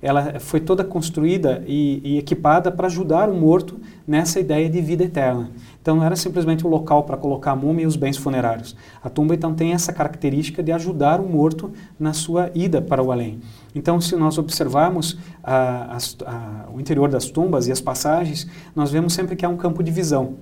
ela 0.00 0.38
foi 0.38 0.60
toda 0.60 0.84
construída 0.84 1.62
e, 1.66 2.00
e 2.04 2.18
equipada 2.18 2.70
para 2.70 2.86
ajudar 2.86 3.28
o 3.28 3.34
morto 3.34 3.80
nessa 4.06 4.38
ideia 4.38 4.68
de 4.68 4.80
vida 4.80 5.04
eterna. 5.04 5.50
Então 5.80 5.96
não 5.96 6.04
era 6.04 6.16
simplesmente 6.16 6.66
o 6.66 6.68
local 6.68 7.04
para 7.04 7.16
colocar 7.16 7.52
a 7.52 7.56
múmia 7.56 7.84
e 7.84 7.86
os 7.86 7.96
bens 7.96 8.16
funerários. 8.16 8.76
A 9.02 9.08
tumba 9.08 9.34
então 9.34 9.54
tem 9.54 9.72
essa 9.72 9.92
característica 9.92 10.62
de 10.62 10.72
ajudar 10.72 11.20
o 11.20 11.28
morto 11.28 11.72
na 11.98 12.12
sua 12.12 12.50
ida 12.54 12.80
para 12.82 13.02
o 13.02 13.12
além. 13.12 13.40
Então 13.74 14.00
se 14.00 14.16
nós 14.16 14.38
observarmos 14.38 15.18
a, 15.42 15.98
a, 16.26 16.70
o 16.72 16.80
interior 16.80 17.08
das 17.08 17.30
tumbas 17.30 17.66
e 17.68 17.72
as 17.72 17.80
passagens, 17.80 18.46
nós 18.74 18.90
vemos 18.90 19.12
sempre 19.12 19.36
que 19.36 19.44
há 19.44 19.48
um 19.48 19.56
campo 19.56 19.82
de 19.82 19.90
visão. 19.90 20.34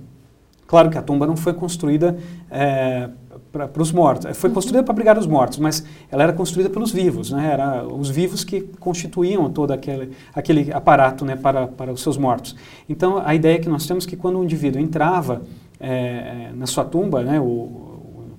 Claro 0.67 0.89
que 0.89 0.97
a 0.97 1.01
tumba 1.01 1.27
não 1.27 1.37
foi 1.37 1.53
construída 1.53 2.17
é, 2.49 3.09
para 3.51 3.81
os 3.81 3.91
mortos. 3.91 4.37
Foi 4.37 4.49
uhum. 4.49 4.53
construída 4.53 4.83
para 4.83 4.93
brigar 4.93 5.17
os 5.17 5.27
mortos, 5.27 5.59
mas 5.59 5.85
ela 6.11 6.23
era 6.23 6.33
construída 6.33 6.69
pelos 6.69 6.91
vivos, 6.91 7.31
né? 7.31 7.51
Era 7.51 7.85
os 7.85 8.09
vivos 8.09 8.43
que 8.43 8.61
constituíam 8.79 9.49
todo 9.49 9.71
aquele, 9.71 10.11
aquele 10.33 10.73
aparato 10.73 11.23
né, 11.23 11.35
para, 11.35 11.67
para 11.67 11.91
os 11.91 12.01
seus 12.01 12.17
mortos. 12.17 12.55
Então, 12.89 13.21
a 13.23 13.35
ideia 13.35 13.59
que 13.59 13.69
nós 13.69 13.85
temos 13.85 14.05
é 14.05 14.09
que 14.09 14.15
quando 14.15 14.39
o 14.39 14.43
indivíduo 14.43 14.81
entrava 14.81 15.43
é, 15.79 16.49
na 16.55 16.65
sua 16.65 16.83
tumba, 16.83 17.23
né, 17.23 17.39
o, 17.39 17.85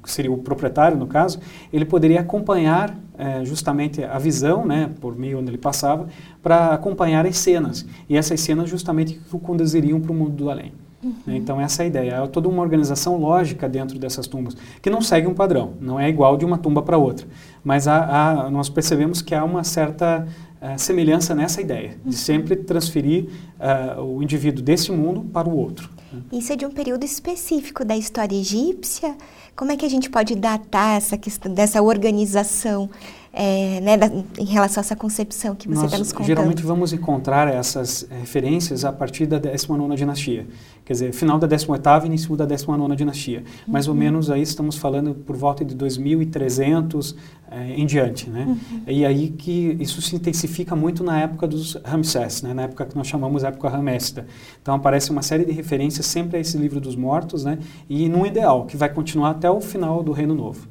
que 0.03 0.11
seria 0.11 0.31
o 0.31 0.39
proprietário 0.39 0.97
no 0.97 1.07
caso, 1.07 1.41
ele 1.73 1.85
poderia 1.85 2.21
acompanhar 2.21 2.97
é, 3.19 3.45
justamente 3.45 4.05
a 4.05 4.19
visão, 4.19 4.65
né, 4.65 4.91
por 5.01 5.17
meio 5.17 5.39
onde 5.39 5.51
ele 5.51 5.59
passava, 5.59 6.07
para 6.43 6.75
acompanhar 6.75 7.27
as 7.27 7.37
cenas. 7.39 7.87
E 8.09 8.17
essas 8.17 8.41
cenas 8.41 8.69
justamente 8.69 9.15
que 9.15 9.37
o 9.37 9.39
conduziriam 9.39 10.01
para 10.01 10.13
o 10.13 10.15
mundo 10.15 10.33
do 10.33 10.51
além. 10.51 10.73
Uhum. 11.07 11.35
Então, 11.35 11.61
essa 11.61 11.83
é 11.83 11.85
a 11.85 11.87
ideia. 11.87 12.11
É 12.15 12.27
toda 12.27 12.49
uma 12.49 12.63
organização 12.63 13.17
lógica 13.17 13.69
dentro 13.69 13.99
dessas 13.99 14.27
tumbas, 14.27 14.57
que 14.83 14.91
não 14.91 15.01
segue 15.01 15.27
um 15.27 15.35
padrão, 15.35 15.75
não 15.81 15.99
é 16.01 16.09
igual 16.09 16.37
de 16.37 16.45
uma 16.45 16.59
tumba 16.59 16.83
para 16.83 16.99
outra. 16.99 17.27
Mas 17.63 17.87
há, 17.87 18.47
há, 18.47 18.51
nós 18.51 18.69
percebemos 18.69 19.23
que 19.23 19.35
há 19.35 19.45
uma 19.45 19.63
certa 19.63 20.27
uh, 20.61 20.79
semelhança 20.79 21.35
nessa 21.35 21.61
ideia, 21.61 21.97
uhum. 22.05 22.11
de 22.11 22.17
sempre 22.17 22.57
transferir 22.57 23.29
uh, 23.61 24.03
o 24.03 24.23
indivíduo 24.23 24.63
desse 24.63 24.91
mundo 24.91 25.23
para 25.33 25.49
o 25.49 25.57
outro. 25.57 25.89
Né? 26.13 26.21
Isso 26.33 26.53
é 26.53 26.57
de 26.57 26.67
um 26.67 26.71
período 26.71 27.05
específico 27.05 27.85
da 27.85 27.97
história 27.97 28.37
egípcia? 28.37 29.15
Como 29.55 29.73
é 29.73 29.77
que 29.77 29.87
a 29.87 29.89
gente 29.89 30.11
pode 30.11 30.35
datar 30.35 30.97
essa 30.97 31.17
questão 31.17 31.53
dessa 31.53 31.81
organização? 31.81 32.91
É, 33.39 33.81
né, 33.83 33.99
da, 33.99 34.07
em 34.39 34.47
relação 34.47 34.81
a 34.81 34.83
essa 34.83 34.97
concepção 34.97 35.55
que 35.55 35.69
você 35.69 35.85
está 35.85 35.99
nos 35.99 36.11
contando? 36.11 36.27
Geralmente 36.27 36.63
vamos 36.63 36.95
encontrar 36.95 37.47
essas 37.49 38.09
referências 38.11 38.83
a 38.83 38.91
partir 38.91 39.27
da 39.27 39.39
19 39.39 39.95
dinastia. 39.95 40.47
Quer 40.87 40.93
dizer, 40.95 41.13
final 41.13 41.39
da 41.39 41.47
18ª 41.47 42.05
e 42.05 42.07
início 42.07 42.35
da 42.35 42.47
19 42.47 42.97
dinastia. 42.97 43.41
Uhum. 43.41 43.73
Mais 43.73 43.89
ou 43.89 43.93
uhum. 43.93 44.01
menos 44.01 44.31
aí 44.31 44.41
estamos 44.41 44.79
falando 44.79 45.15
por 45.15 45.37
volta 45.37 45.63
de 45.67 45.75
2300 45.75 47.15
é, 47.51 47.75
em 47.75 47.85
diante. 47.85 48.31
Né? 48.31 48.47
Uhum. 48.49 48.81
E 48.87 49.05
aí 49.05 49.29
que 49.29 49.77
isso 49.81 50.01
se 50.01 50.17
intensifica 50.17 50.75
muito 50.75 51.05
na 51.05 51.21
época 51.21 51.47
dos 51.47 51.75
Ramsés, 51.85 52.41
né? 52.41 52.55
na 52.55 52.63
época 52.63 52.87
que 52.87 52.97
nós 52.97 53.07
chamamos 53.07 53.45
época 53.45 53.69
ramésida. 53.69 54.27
Então 54.63 54.75
aparece 54.75 55.11
uma 55.11 55.21
série 55.21 55.45
de 55.45 55.53
referências 55.53 56.07
sempre 56.07 56.39
a 56.39 56.41
esse 56.41 56.57
livro 56.57 56.81
dos 56.81 56.97
mortos 56.97 57.45
né? 57.45 57.59
e 57.87 58.09
num 58.09 58.25
ideal 58.25 58.65
que 58.65 58.79
vai 58.79 58.89
continuar 58.89 59.33
até 59.33 59.51
o 59.51 59.61
final 59.61 60.03
do 60.03 60.13
Reino 60.13 60.35
Novo. 60.35 60.67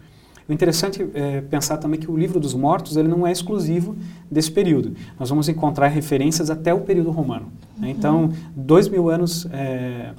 O 0.48 0.54
interessante 0.54 1.08
é 1.14 1.42
pensar 1.42 1.78
também 1.78 2.00
que 2.00 2.10
o 2.10 2.16
livro 2.16 2.40
dos 2.40 2.54
mortos 2.54 2.98
ele 2.98 3.08
não 3.08 3.26
é 3.26 3.32
exclusivo 3.32 3.96
desse 4.30 4.52
período. 4.52 4.96
Nós 5.20 5.30
vamos 5.30 5.50
encontrar 5.50 5.88
referências 5.88 6.50
até 6.50 6.74
o 6.74 6.82
período 6.82 7.10
romano. 7.10 7.52
Né? 7.78 7.90
Então, 7.90 8.32
dois 8.56 8.88
mil 8.88 9.10
anos 9.10 9.48
é, 9.52 10.14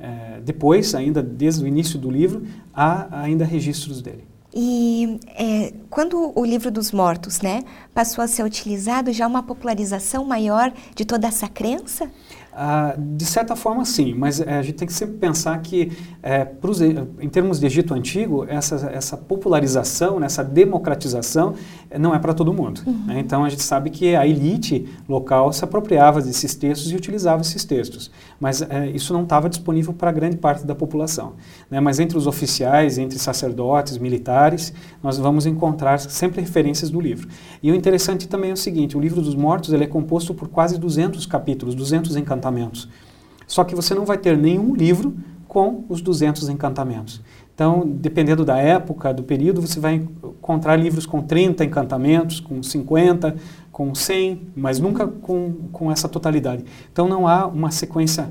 é, 0.00 0.40
depois, 0.44 0.94
ainda 0.94 1.22
desde 1.22 1.62
o 1.62 1.66
início 1.66 1.98
do 1.98 2.10
livro, 2.10 2.42
há 2.74 3.22
ainda 3.22 3.44
registros 3.44 4.02
dele. 4.02 4.24
E 4.52 5.20
é, 5.36 5.72
quando 5.90 6.32
o 6.34 6.44
livro 6.44 6.70
dos 6.70 6.90
mortos 6.90 7.40
né, 7.40 7.62
passou 7.94 8.24
a 8.24 8.26
ser 8.26 8.42
utilizado, 8.42 9.12
já 9.12 9.26
uma 9.26 9.42
popularização 9.42 10.24
maior 10.24 10.72
de 10.94 11.04
toda 11.04 11.28
essa 11.28 11.46
crença? 11.46 12.10
Ah, 12.60 12.96
de 12.98 13.24
certa 13.24 13.54
forma, 13.54 13.84
sim, 13.84 14.12
mas 14.14 14.40
é, 14.40 14.58
a 14.58 14.62
gente 14.62 14.74
tem 14.74 14.88
que 14.88 14.92
sempre 14.92 15.14
pensar 15.16 15.56
que, 15.62 15.92
é, 16.20 16.44
pros, 16.44 16.80
em 16.80 17.28
termos 17.30 17.60
de 17.60 17.66
Egito 17.66 17.94
Antigo, 17.94 18.44
essa, 18.48 18.90
essa 18.92 19.16
popularização, 19.16 20.20
essa 20.24 20.42
democratização, 20.42 21.54
não 22.00 22.12
é 22.12 22.18
para 22.18 22.34
todo 22.34 22.52
mundo. 22.52 22.80
Uhum. 22.84 23.04
Né? 23.06 23.20
Então, 23.20 23.44
a 23.44 23.48
gente 23.48 23.62
sabe 23.62 23.90
que 23.90 24.16
a 24.16 24.26
elite 24.26 24.88
local 25.08 25.52
se 25.52 25.62
apropriava 25.62 26.20
desses 26.20 26.52
textos 26.56 26.90
e 26.90 26.96
utilizava 26.96 27.42
esses 27.42 27.64
textos, 27.64 28.10
mas 28.40 28.60
é, 28.60 28.90
isso 28.90 29.12
não 29.12 29.22
estava 29.22 29.48
disponível 29.48 29.92
para 29.92 30.10
grande 30.10 30.36
parte 30.36 30.66
da 30.66 30.74
população. 30.74 31.34
Né? 31.70 31.78
Mas 31.78 32.00
entre 32.00 32.18
os 32.18 32.26
oficiais, 32.26 32.98
entre 32.98 33.20
sacerdotes, 33.20 33.98
militares, 33.98 34.72
nós 35.00 35.16
vamos 35.16 35.46
encontrar 35.46 36.00
sempre 36.00 36.40
referências 36.40 36.90
do 36.90 37.00
livro. 37.00 37.28
E 37.62 37.70
o 37.70 37.74
interessante 37.76 38.26
também 38.26 38.50
é 38.50 38.54
o 38.54 38.56
seguinte, 38.56 38.96
o 38.96 39.00
livro 39.00 39.22
dos 39.22 39.36
mortos 39.36 39.72
ele 39.72 39.84
é 39.84 39.86
composto 39.86 40.34
por 40.34 40.48
quase 40.48 40.76
200 40.76 41.24
capítulos, 41.24 41.76
200 41.76 42.16
encantamentos 42.16 42.47
encantamentos. 42.48 42.88
Só 43.46 43.64
que 43.64 43.74
você 43.74 43.94
não 43.94 44.04
vai 44.04 44.18
ter 44.18 44.36
nenhum 44.36 44.74
livro 44.74 45.16
com 45.46 45.84
os 45.88 46.00
200 46.02 46.48
encantamentos. 46.48 47.20
Então, 47.54 47.82
dependendo 47.84 48.44
da 48.44 48.58
época, 48.58 49.12
do 49.12 49.22
período, 49.22 49.60
você 49.60 49.80
vai 49.80 49.94
encontrar 49.94 50.76
livros 50.76 51.06
com 51.06 51.22
30 51.22 51.64
encantamentos, 51.64 52.38
com 52.38 52.62
50, 52.62 53.34
com 53.72 53.94
100, 53.94 54.42
mas 54.54 54.78
nunca 54.78 55.08
com, 55.08 55.54
com 55.72 55.90
essa 55.90 56.08
totalidade. 56.08 56.64
Então, 56.92 57.08
não 57.08 57.26
há 57.26 57.46
uma 57.46 57.70
sequência 57.70 58.30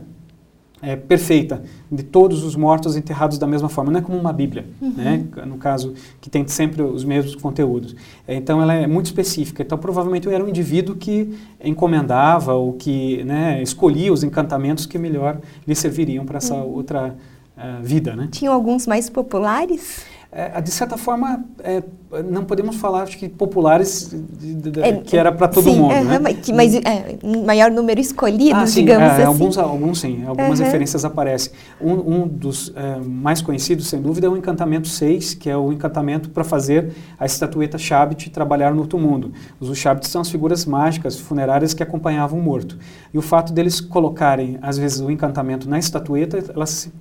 é, 0.81 0.95
perfeita 0.95 1.63
de 1.91 2.03
todos 2.03 2.43
os 2.43 2.55
mortos 2.55 2.95
enterrados 2.95 3.37
da 3.37 3.47
mesma 3.47 3.67
forma. 3.69 3.91
Não 3.91 3.99
é 3.99 4.03
como 4.03 4.17
uma 4.17 4.31
Bíblia, 4.31 4.65
Uhum. 4.81 4.93
né? 4.95 5.23
no 5.45 5.57
caso, 5.57 5.93
que 6.21 6.29
tem 6.29 6.47
sempre 6.47 6.81
os 6.81 7.03
mesmos 7.03 7.35
conteúdos. 7.35 7.95
É, 8.27 8.35
Então, 8.35 8.61
ela 8.61 8.73
é 8.73 8.85
muito 8.85 9.07
específica. 9.07 9.63
Então, 9.63 9.77
provavelmente, 9.77 10.27
eu 10.27 10.33
era 10.33 10.43
um 10.43 10.47
indivíduo 10.47 10.95
que 10.95 11.33
encomendava 11.63 12.53
ou 12.53 12.73
que 12.73 13.23
né, 13.23 13.61
escolhia 13.61 14.11
os 14.11 14.23
encantamentos 14.23 14.85
que 14.85 14.97
melhor 14.97 15.39
lhe 15.67 15.75
serviriam 15.75 16.25
para 16.25 16.37
essa 16.37 16.53
Uhum. 16.55 16.75
outra 16.75 17.15
ah, 17.57 17.79
vida. 17.81 18.15
Né? 18.15 18.27
Tinham 18.31 18.53
alguns 18.53 18.85
mais 18.85 19.09
populares? 19.09 20.05
É, 20.29 20.59
de 20.59 20.71
certa 20.71 20.97
forma, 20.97 21.43
é, 21.63 21.81
não 22.29 22.43
podemos 22.43 22.75
falar, 22.75 23.03
acho 23.03 23.17
que 23.17 23.29
populares, 23.29 24.09
de- 24.09 24.53
de- 24.55 24.71
de- 24.71 24.81
É, 24.81 24.93
que 24.97 25.15
era 25.17 25.31
para 25.31 25.47
todo 25.47 25.63
sim, 25.63 25.77
mundo. 25.79 25.93
aham, 25.93 26.03
né? 26.03 26.19
mas, 26.19 26.49
mas 26.49 26.75
é, 26.75 27.17
maior 27.45 27.71
número 27.71 27.99
escolhido, 27.99 28.59
Ah, 28.59 28.67
sim, 28.67 28.81
digamos 28.81 29.07
é, 29.07 29.11
assim. 29.13 29.23
Alguns, 29.23 29.57
alguns 29.57 29.99
sim, 30.01 30.25
algumas 30.25 30.59
Aham. 30.59 30.65
referências 30.65 31.05
aparecem. 31.05 31.53
Um, 31.79 31.93
um 32.23 32.27
dos 32.27 32.73
é, 32.75 32.97
mais 32.99 33.41
conhecidos, 33.41 33.87
sem 33.87 34.01
dúvida, 34.01 34.27
é 34.27 34.29
o 34.29 34.35
encantamento 34.35 34.89
6, 34.89 35.33
que 35.33 35.49
é 35.49 35.55
o 35.55 35.71
encantamento 35.71 36.29
para 36.29 36.43
fazer 36.43 36.91
a 37.17 37.25
estatueta 37.25 37.77
Shabbat 37.77 38.29
trabalhar 38.29 38.73
no 38.75 38.81
outro 38.81 38.99
mundo. 38.99 39.31
Os 39.61 39.75
Shabbat 39.77 40.07
são 40.09 40.19
as 40.21 40.29
figuras 40.29 40.65
mágicas 40.65 41.17
funerárias 41.17 41.73
que 41.73 41.81
acompanhavam 41.81 42.37
o 42.37 42.43
morto. 42.43 42.77
E 43.13 43.17
o 43.17 43.21
fato 43.21 43.53
deles 43.53 43.79
colocarem, 43.79 44.59
às 44.61 44.77
vezes, 44.77 44.99
o 44.99 45.09
encantamento 45.09 45.69
na 45.69 45.79
estatueta, 45.79 46.43
ela 46.53 46.65
se 46.65 46.91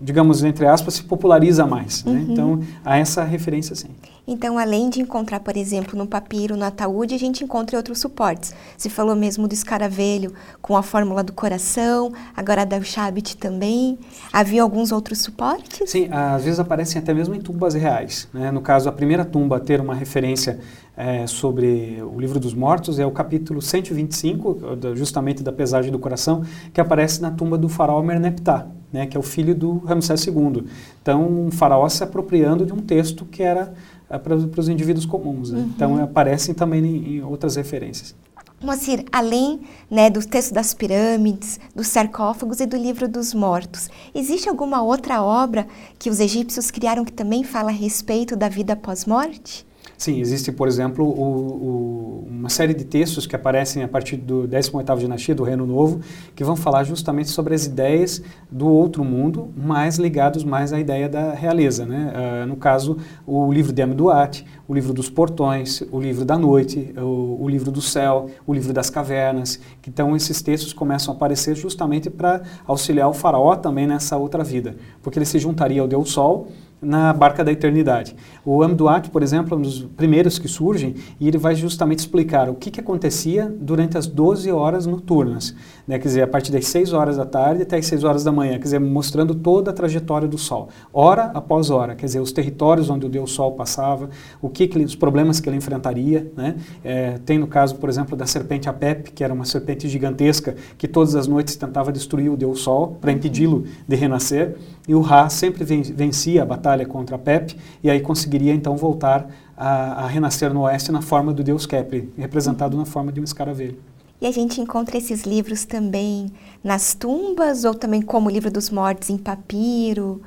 digamos, 0.00 0.42
entre 0.44 0.66
aspas, 0.66 0.94
se 0.94 1.02
populariza 1.02 1.66
mais. 1.66 2.04
Né? 2.04 2.12
Uhum. 2.12 2.26
Então, 2.32 2.60
há 2.84 2.98
essa 2.98 3.24
referência 3.24 3.74
sim. 3.74 3.88
Então, 4.30 4.58
além 4.58 4.90
de 4.90 5.00
encontrar, 5.00 5.40
por 5.40 5.56
exemplo, 5.56 5.96
no 5.98 6.06
papiro, 6.06 6.54
no 6.54 6.64
ataúde, 6.64 7.14
a 7.14 7.18
gente 7.18 7.42
encontra 7.42 7.78
outros 7.78 7.98
suportes. 7.98 8.54
Você 8.76 8.90
falou 8.90 9.16
mesmo 9.16 9.48
do 9.48 9.54
escaravelho 9.54 10.34
com 10.60 10.76
a 10.76 10.82
fórmula 10.82 11.22
do 11.24 11.32
coração, 11.32 12.12
agora 12.36 12.66
da 12.66 12.78
Shabbat 12.82 13.38
também. 13.38 13.98
Havia 14.30 14.62
alguns 14.62 14.92
outros 14.92 15.20
suportes? 15.22 15.90
Sim, 15.90 16.08
às 16.12 16.44
vezes 16.44 16.60
aparecem 16.60 17.00
até 17.00 17.14
mesmo 17.14 17.34
em 17.34 17.40
tumbas 17.40 17.72
reais. 17.72 18.28
Né? 18.34 18.50
No 18.50 18.60
caso, 18.60 18.86
a 18.88 18.92
primeira 18.92 19.24
tumba 19.24 19.56
a 19.56 19.60
ter 19.60 19.80
uma 19.80 19.94
referência 19.94 20.58
é, 20.94 21.26
sobre 21.26 22.02
o 22.02 22.20
livro 22.20 22.38
dos 22.38 22.52
mortos 22.52 22.98
é 22.98 23.06
o 23.06 23.10
capítulo 23.10 23.62
125, 23.62 24.76
da- 24.76 24.94
justamente 24.94 25.42
da 25.42 25.52
pesagem 25.52 25.90
do 25.90 25.98
coração, 25.98 26.42
que 26.72 26.80
aparece 26.80 27.22
na 27.22 27.30
tumba 27.30 27.56
do 27.56 27.68
faraó 27.68 28.02
Merneptah, 28.02 28.66
né? 28.92 29.06
que 29.06 29.16
é 29.16 29.20
o 29.20 29.22
filho 29.22 29.54
do 29.54 29.78
Ramsés 29.78 30.26
II. 30.26 30.64
Então, 31.00 31.46
um 31.46 31.50
faraó 31.50 31.88
se 31.88 32.02
apropriando 32.02 32.64
de 32.64 32.72
um 32.72 32.78
texto 32.78 33.24
que 33.24 33.42
era 33.42 33.74
para 34.08 34.34
os 34.34 34.68
indivíduos 34.68 35.04
comuns. 35.04 35.50
Né? 35.50 35.58
Uhum. 35.58 35.66
Então, 35.66 36.02
aparecem 36.02 36.54
também 36.54 36.84
em, 36.84 37.16
em 37.16 37.22
outras 37.22 37.56
referências. 37.56 38.14
Moacir, 38.60 39.04
além 39.12 39.60
né, 39.88 40.10
do 40.10 40.18
texto 40.26 40.52
das 40.52 40.74
pirâmides, 40.74 41.60
dos 41.76 41.86
sarcófagos 41.86 42.58
e 42.58 42.66
do 42.66 42.76
livro 42.76 43.06
dos 43.06 43.32
mortos, 43.32 43.88
existe 44.12 44.48
alguma 44.48 44.82
outra 44.82 45.22
obra 45.22 45.64
que 45.96 46.10
os 46.10 46.18
egípcios 46.18 46.68
criaram 46.68 47.04
que 47.04 47.12
também 47.12 47.44
fala 47.44 47.68
a 47.68 47.72
respeito 47.72 48.34
da 48.34 48.48
vida 48.48 48.74
pós-morte? 48.74 49.67
Sim, 49.96 50.20
existe, 50.20 50.52
por 50.52 50.68
exemplo, 50.68 51.04
o, 51.04 52.24
o, 52.24 52.28
uma 52.28 52.48
série 52.48 52.74
de 52.74 52.84
textos 52.84 53.26
que 53.26 53.34
aparecem 53.34 53.82
a 53.82 53.88
partir 53.88 54.16
do 54.16 54.46
18º 54.48 54.98
dinastia, 54.98 55.34
do 55.34 55.42
Reino 55.42 55.66
Novo, 55.66 56.00
que 56.34 56.44
vão 56.44 56.56
falar 56.56 56.84
justamente 56.84 57.30
sobre 57.30 57.54
as 57.54 57.66
ideias 57.66 58.22
do 58.50 58.68
outro 58.68 59.04
mundo, 59.04 59.48
mais 59.56 59.98
ligados 59.98 60.44
mais 60.44 60.72
à 60.72 60.78
ideia 60.78 61.08
da 61.08 61.32
realeza. 61.34 61.84
Né? 61.84 62.12
Uh, 62.14 62.46
no 62.46 62.56
caso, 62.56 62.98
o 63.26 63.52
livro 63.52 63.72
de 63.72 63.82
Amduat, 63.82 64.44
o 64.66 64.74
livro 64.74 64.92
dos 64.92 65.10
portões, 65.10 65.82
o 65.90 66.00
livro 66.00 66.24
da 66.24 66.38
noite, 66.38 66.92
o, 66.96 67.38
o 67.40 67.48
livro 67.48 67.70
do 67.70 67.80
céu, 67.80 68.30
o 68.46 68.52
livro 68.52 68.72
das 68.72 68.90
cavernas. 68.90 69.58
Então, 69.86 70.14
esses 70.14 70.42
textos 70.42 70.72
começam 70.72 71.12
a 71.12 71.16
aparecer 71.16 71.56
justamente 71.56 72.10
para 72.10 72.42
auxiliar 72.66 73.08
o 73.08 73.14
faraó 73.14 73.56
também 73.56 73.86
nessa 73.86 74.16
outra 74.16 74.44
vida, 74.44 74.76
porque 75.02 75.18
ele 75.18 75.26
se 75.26 75.38
juntaria 75.38 75.80
ao 75.80 75.88
Deus 75.88 76.10
Sol, 76.10 76.48
na 76.80 77.12
Barca 77.12 77.44
da 77.44 77.52
Eternidade. 77.52 78.14
O 78.44 78.62
Amduat, 78.62 79.10
por 79.10 79.22
exemplo, 79.22 79.54
é 79.54 79.58
um 79.58 79.62
dos 79.62 79.82
primeiros 79.96 80.38
que 80.38 80.48
surgem 80.48 80.94
e 81.18 81.26
ele 81.26 81.38
vai 81.38 81.54
justamente 81.54 82.00
explicar 82.00 82.48
o 82.48 82.54
que, 82.54 82.70
que 82.70 82.80
acontecia 82.80 83.52
durante 83.60 83.98
as 83.98 84.06
12 84.06 84.50
horas 84.50 84.86
noturnas, 84.86 85.54
né? 85.86 85.98
quer 85.98 86.08
dizer, 86.08 86.22
a 86.22 86.28
partir 86.28 86.52
das 86.52 86.66
6 86.66 86.92
horas 86.92 87.16
da 87.16 87.26
tarde 87.26 87.62
até 87.62 87.76
as 87.76 87.86
6 87.86 88.04
horas 88.04 88.24
da 88.24 88.32
manhã, 88.32 88.52
quer 88.52 88.64
dizer, 88.64 88.78
mostrando 88.78 89.34
toda 89.34 89.70
a 89.70 89.74
trajetória 89.74 90.28
do 90.28 90.38
Sol, 90.38 90.68
hora 90.92 91.30
após 91.34 91.70
hora, 91.70 91.94
quer 91.94 92.06
dizer, 92.06 92.20
os 92.20 92.32
territórios 92.32 92.88
onde 92.88 93.06
o 93.06 93.08
Deus 93.08 93.32
Sol 93.32 93.52
passava, 93.52 94.08
o 94.40 94.48
que, 94.48 94.66
que 94.66 94.78
ele, 94.78 94.84
os 94.84 94.94
problemas 94.94 95.40
que 95.40 95.48
ele 95.48 95.56
enfrentaria. 95.56 96.30
Né? 96.36 96.56
É, 96.84 97.18
tem 97.24 97.38
no 97.38 97.46
caso, 97.46 97.76
por 97.76 97.88
exemplo, 97.88 98.16
da 98.16 98.26
serpente 98.26 98.68
Apep, 98.68 99.12
que 99.12 99.24
era 99.24 99.32
uma 99.32 99.44
serpente 99.44 99.88
gigantesca 99.88 100.54
que 100.76 100.86
todas 100.86 101.14
as 101.14 101.26
noites 101.26 101.56
tentava 101.56 101.92
destruir 101.92 102.30
o 102.30 102.36
Deus 102.36 102.60
Sol 102.60 102.96
para 103.00 103.12
impedi-lo 103.12 103.64
de 103.86 103.96
renascer, 103.96 104.56
e 104.88 104.94
o 104.94 105.02
Ra 105.02 105.28
sempre 105.28 105.64
vencia 105.64 106.42
a 106.42 106.46
batalha 106.46 106.86
contra 106.86 107.18
Pep 107.18 107.54
e 107.84 107.90
aí 107.90 108.00
conseguiria 108.00 108.54
então 108.54 108.74
voltar 108.74 109.28
a, 109.54 110.04
a, 110.04 110.06
renascer 110.06 110.52
no 110.52 110.62
oeste 110.62 110.90
na 110.90 111.02
forma 111.02 111.30
do 111.30 111.44
deus 111.44 111.66
Kepri, 111.66 112.10
representado 112.16 112.74
na 112.74 112.86
forma 112.86 113.12
de 113.12 113.20
um 113.20 113.24
escaravelho. 113.24 113.78
E 114.18 114.26
a 114.26 114.32
gente 114.32 114.60
encontra 114.60 114.96
esses 114.96 115.24
livros 115.24 115.66
também 115.66 116.32
nas 116.64 116.94
tumbas 116.94 117.64
ou 117.64 117.74
também 117.74 118.00
como 118.00 118.28
o 118.28 118.32
livro 118.32 118.50
dos 118.50 118.70
mortos 118.70 119.10
em 119.10 119.18
papiro? 119.18 120.22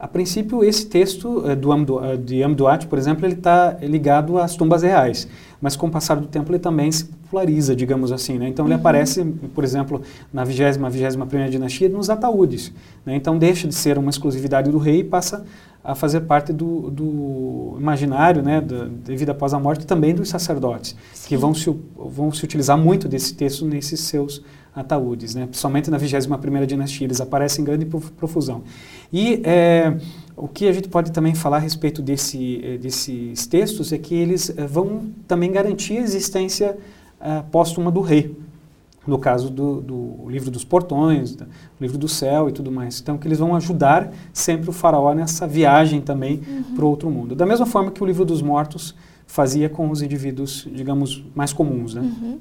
A 0.00 0.08
princípio, 0.08 0.64
esse 0.64 0.86
texto 0.86 1.40
uh, 1.40 1.54
do 1.54 1.70
uh, 1.70 2.16
de 2.16 2.42
Amduat, 2.42 2.86
por 2.86 2.98
exemplo, 2.98 3.26
ele 3.26 3.34
está 3.34 3.76
ligado 3.82 4.38
às 4.38 4.56
tumbas 4.56 4.82
reais, 4.82 5.28
mas 5.60 5.76
com 5.76 5.88
o 5.88 5.90
passar 5.90 6.14
do 6.14 6.26
tempo 6.26 6.50
ele 6.50 6.58
também 6.58 6.90
se 6.90 7.04
populariza, 7.04 7.76
digamos 7.76 8.10
assim. 8.10 8.38
Né? 8.38 8.48
Então, 8.48 8.64
ele 8.64 8.72
uhum. 8.72 8.80
aparece, 8.80 9.22
por 9.54 9.62
exemplo, 9.62 10.00
na 10.32 10.42
20 10.42 10.78
vigésima 10.90 11.26
primeira 11.26 11.52
dinastia, 11.52 11.86
nos 11.90 12.08
ataúdes. 12.08 12.72
Né? 13.04 13.14
Então, 13.14 13.36
deixa 13.36 13.68
de 13.68 13.74
ser 13.74 13.98
uma 13.98 14.08
exclusividade 14.08 14.70
do 14.70 14.78
rei 14.78 15.00
e 15.00 15.04
passa 15.04 15.44
a 15.84 15.94
fazer 15.94 16.20
parte 16.20 16.50
do, 16.50 16.90
do 16.90 17.76
imaginário 17.78 18.42
né, 18.42 18.58
da, 18.62 18.84
da, 18.84 19.14
vida 19.14 19.32
após 19.32 19.52
a 19.52 19.58
morte 19.58 19.86
também 19.86 20.14
dos 20.14 20.30
sacerdotes, 20.30 20.96
Sim. 21.12 21.28
que 21.28 21.36
vão 21.36 21.52
se, 21.52 21.74
vão 21.94 22.32
se 22.32 22.42
utilizar 22.42 22.78
muito 22.78 23.06
desse 23.06 23.34
texto 23.34 23.66
nesses 23.66 24.00
seus 24.00 24.42
ataúdes, 24.74 25.34
né? 25.34 25.46
principalmente 25.46 25.90
na 25.90 25.98
21ª 25.98 26.66
dinastia, 26.66 27.06
eles 27.06 27.20
aparecem 27.20 27.62
em 27.62 27.64
grande 27.64 27.86
profusão. 27.86 28.62
E 29.12 29.40
é, 29.44 29.96
o 30.36 30.46
que 30.46 30.68
a 30.68 30.72
gente 30.72 30.88
pode 30.88 31.12
também 31.12 31.34
falar 31.34 31.56
a 31.56 31.60
respeito 31.60 32.00
desse, 32.00 32.78
desses 32.80 33.46
textos 33.46 33.92
é 33.92 33.98
que 33.98 34.14
eles 34.14 34.54
vão 34.68 35.10
também 35.26 35.50
garantir 35.50 35.98
a 35.98 36.00
existência 36.00 36.76
uh, 37.20 37.44
póstuma 37.50 37.90
do 37.90 38.00
rei, 38.00 38.36
no 39.06 39.18
caso 39.18 39.50
do, 39.50 39.80
do 39.80 40.28
livro 40.28 40.50
dos 40.50 40.64
portões, 40.64 41.34
do 41.34 41.46
livro 41.80 41.98
do 41.98 42.08
céu 42.08 42.48
e 42.48 42.52
tudo 42.52 42.70
mais. 42.70 43.00
Então, 43.00 43.18
que 43.18 43.26
eles 43.26 43.38
vão 43.38 43.56
ajudar 43.56 44.12
sempre 44.32 44.70
o 44.70 44.72
faraó 44.72 45.12
nessa 45.14 45.46
viagem 45.46 46.00
também 46.00 46.40
uhum. 46.46 46.74
para 46.74 46.84
o 46.84 46.88
outro 46.88 47.10
mundo. 47.10 47.34
Da 47.34 47.46
mesma 47.46 47.66
forma 47.66 47.90
que 47.90 48.02
o 48.02 48.06
livro 48.06 48.24
dos 48.24 48.42
mortos 48.42 48.94
fazia 49.26 49.68
com 49.68 49.90
os 49.90 50.02
indivíduos, 50.02 50.66
digamos, 50.72 51.24
mais 51.34 51.52
comuns. 51.52 51.94
Né? 51.94 52.02
Uhum. 52.02 52.38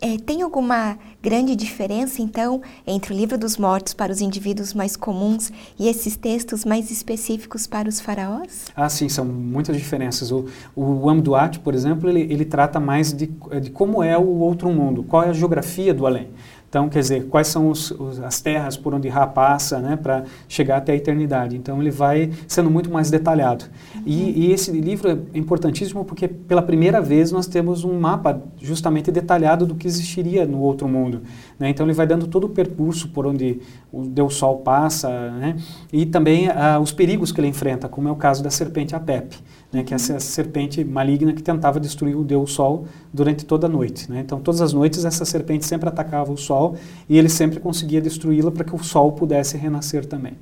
É, 0.00 0.16
tem 0.16 0.42
alguma 0.42 0.98
grande 1.20 1.56
diferença, 1.56 2.22
então, 2.22 2.62
entre 2.86 3.12
o 3.12 3.16
livro 3.16 3.36
dos 3.36 3.56
mortos 3.56 3.92
para 3.92 4.12
os 4.12 4.20
indivíduos 4.20 4.72
mais 4.72 4.96
comuns 4.96 5.52
e 5.78 5.88
esses 5.88 6.16
textos 6.16 6.64
mais 6.64 6.90
específicos 6.90 7.66
para 7.66 7.88
os 7.88 8.00
faraós? 8.00 8.66
Ah, 8.76 8.88
sim, 8.88 9.08
são 9.08 9.24
muitas 9.24 9.76
diferenças. 9.76 10.30
O, 10.30 10.46
o 10.76 11.10
Amduat, 11.10 11.58
por 11.58 11.74
exemplo, 11.74 12.08
ele, 12.08 12.20
ele 12.32 12.44
trata 12.44 12.78
mais 12.78 13.12
de, 13.12 13.26
de 13.60 13.70
como 13.70 14.02
é 14.02 14.16
o 14.16 14.38
outro 14.38 14.70
mundo, 14.70 15.02
qual 15.02 15.24
é 15.24 15.30
a 15.30 15.32
geografia 15.32 15.92
do 15.92 16.06
além. 16.06 16.28
Então, 16.68 16.86
quer 16.88 17.00
dizer, 17.00 17.26
quais 17.28 17.48
são 17.48 17.70
os, 17.70 17.90
os, 17.92 18.20
as 18.20 18.42
terras 18.42 18.76
por 18.76 18.92
onde 18.92 19.08
Ra 19.08 19.26
passa 19.26 19.78
né, 19.78 19.96
para 19.96 20.24
chegar 20.46 20.76
até 20.76 20.92
a 20.92 20.96
eternidade. 20.96 21.56
Então, 21.56 21.80
ele 21.80 21.90
vai 21.90 22.30
sendo 22.46 22.70
muito 22.70 22.90
mais 22.90 23.10
detalhado. 23.10 23.64
E, 24.04 24.46
e, 24.46 24.52
esse 24.52 24.70
livro 24.70 25.10
é 25.10 25.38
importantíssimo 25.38 26.04
porque, 26.04 26.28
pela 26.28 26.60
primeira 26.60 27.00
vez, 27.00 27.32
nós 27.32 27.46
temos 27.46 27.84
um 27.84 27.98
mapa 27.98 28.42
justamente 28.60 29.10
detalhado 29.10 29.64
do 29.64 29.74
que 29.74 29.86
existiria 29.86 30.44
no 30.44 30.60
outro 30.60 30.86
mundo. 30.86 31.22
Né? 31.58 31.70
Então, 31.70 31.86
ele 31.86 31.94
vai 31.94 32.06
dando 32.06 32.26
todo 32.26 32.44
o 32.44 32.50
percurso 32.50 33.08
por 33.08 33.26
onde 33.26 33.60
o 33.90 34.02
Deus 34.02 34.34
Sol 34.34 34.58
passa 34.58 35.08
né? 35.30 35.56
e 35.90 36.04
também 36.04 36.48
ah, 36.48 36.78
os 36.78 36.92
perigos 36.92 37.32
que 37.32 37.40
ele 37.40 37.48
enfrenta, 37.48 37.88
como 37.88 38.08
é 38.08 38.12
o 38.12 38.16
caso 38.16 38.42
da 38.42 38.50
serpente 38.50 38.94
Apep. 38.94 39.38
Né, 39.70 39.82
que 39.82 39.92
é 39.92 39.96
essa 39.96 40.18
serpente 40.18 40.82
maligna 40.82 41.34
que 41.34 41.42
tentava 41.42 41.78
destruir 41.78 42.16
o 42.16 42.24
Deus 42.24 42.52
Sol 42.52 42.86
durante 43.12 43.44
toda 43.44 43.66
a 43.66 43.68
noite. 43.68 44.10
Né? 44.10 44.20
Então, 44.20 44.40
todas 44.40 44.62
as 44.62 44.72
noites, 44.72 45.04
essa 45.04 45.26
serpente 45.26 45.66
sempre 45.66 45.90
atacava 45.90 46.32
o 46.32 46.38
Sol 46.38 46.74
e 47.06 47.18
ele 47.18 47.28
sempre 47.28 47.60
conseguia 47.60 48.00
destruí-la 48.00 48.50
para 48.50 48.64
que 48.64 48.74
o 48.74 48.82
Sol 48.82 49.12
pudesse 49.12 49.58
renascer 49.58 50.06
também. 50.06 50.38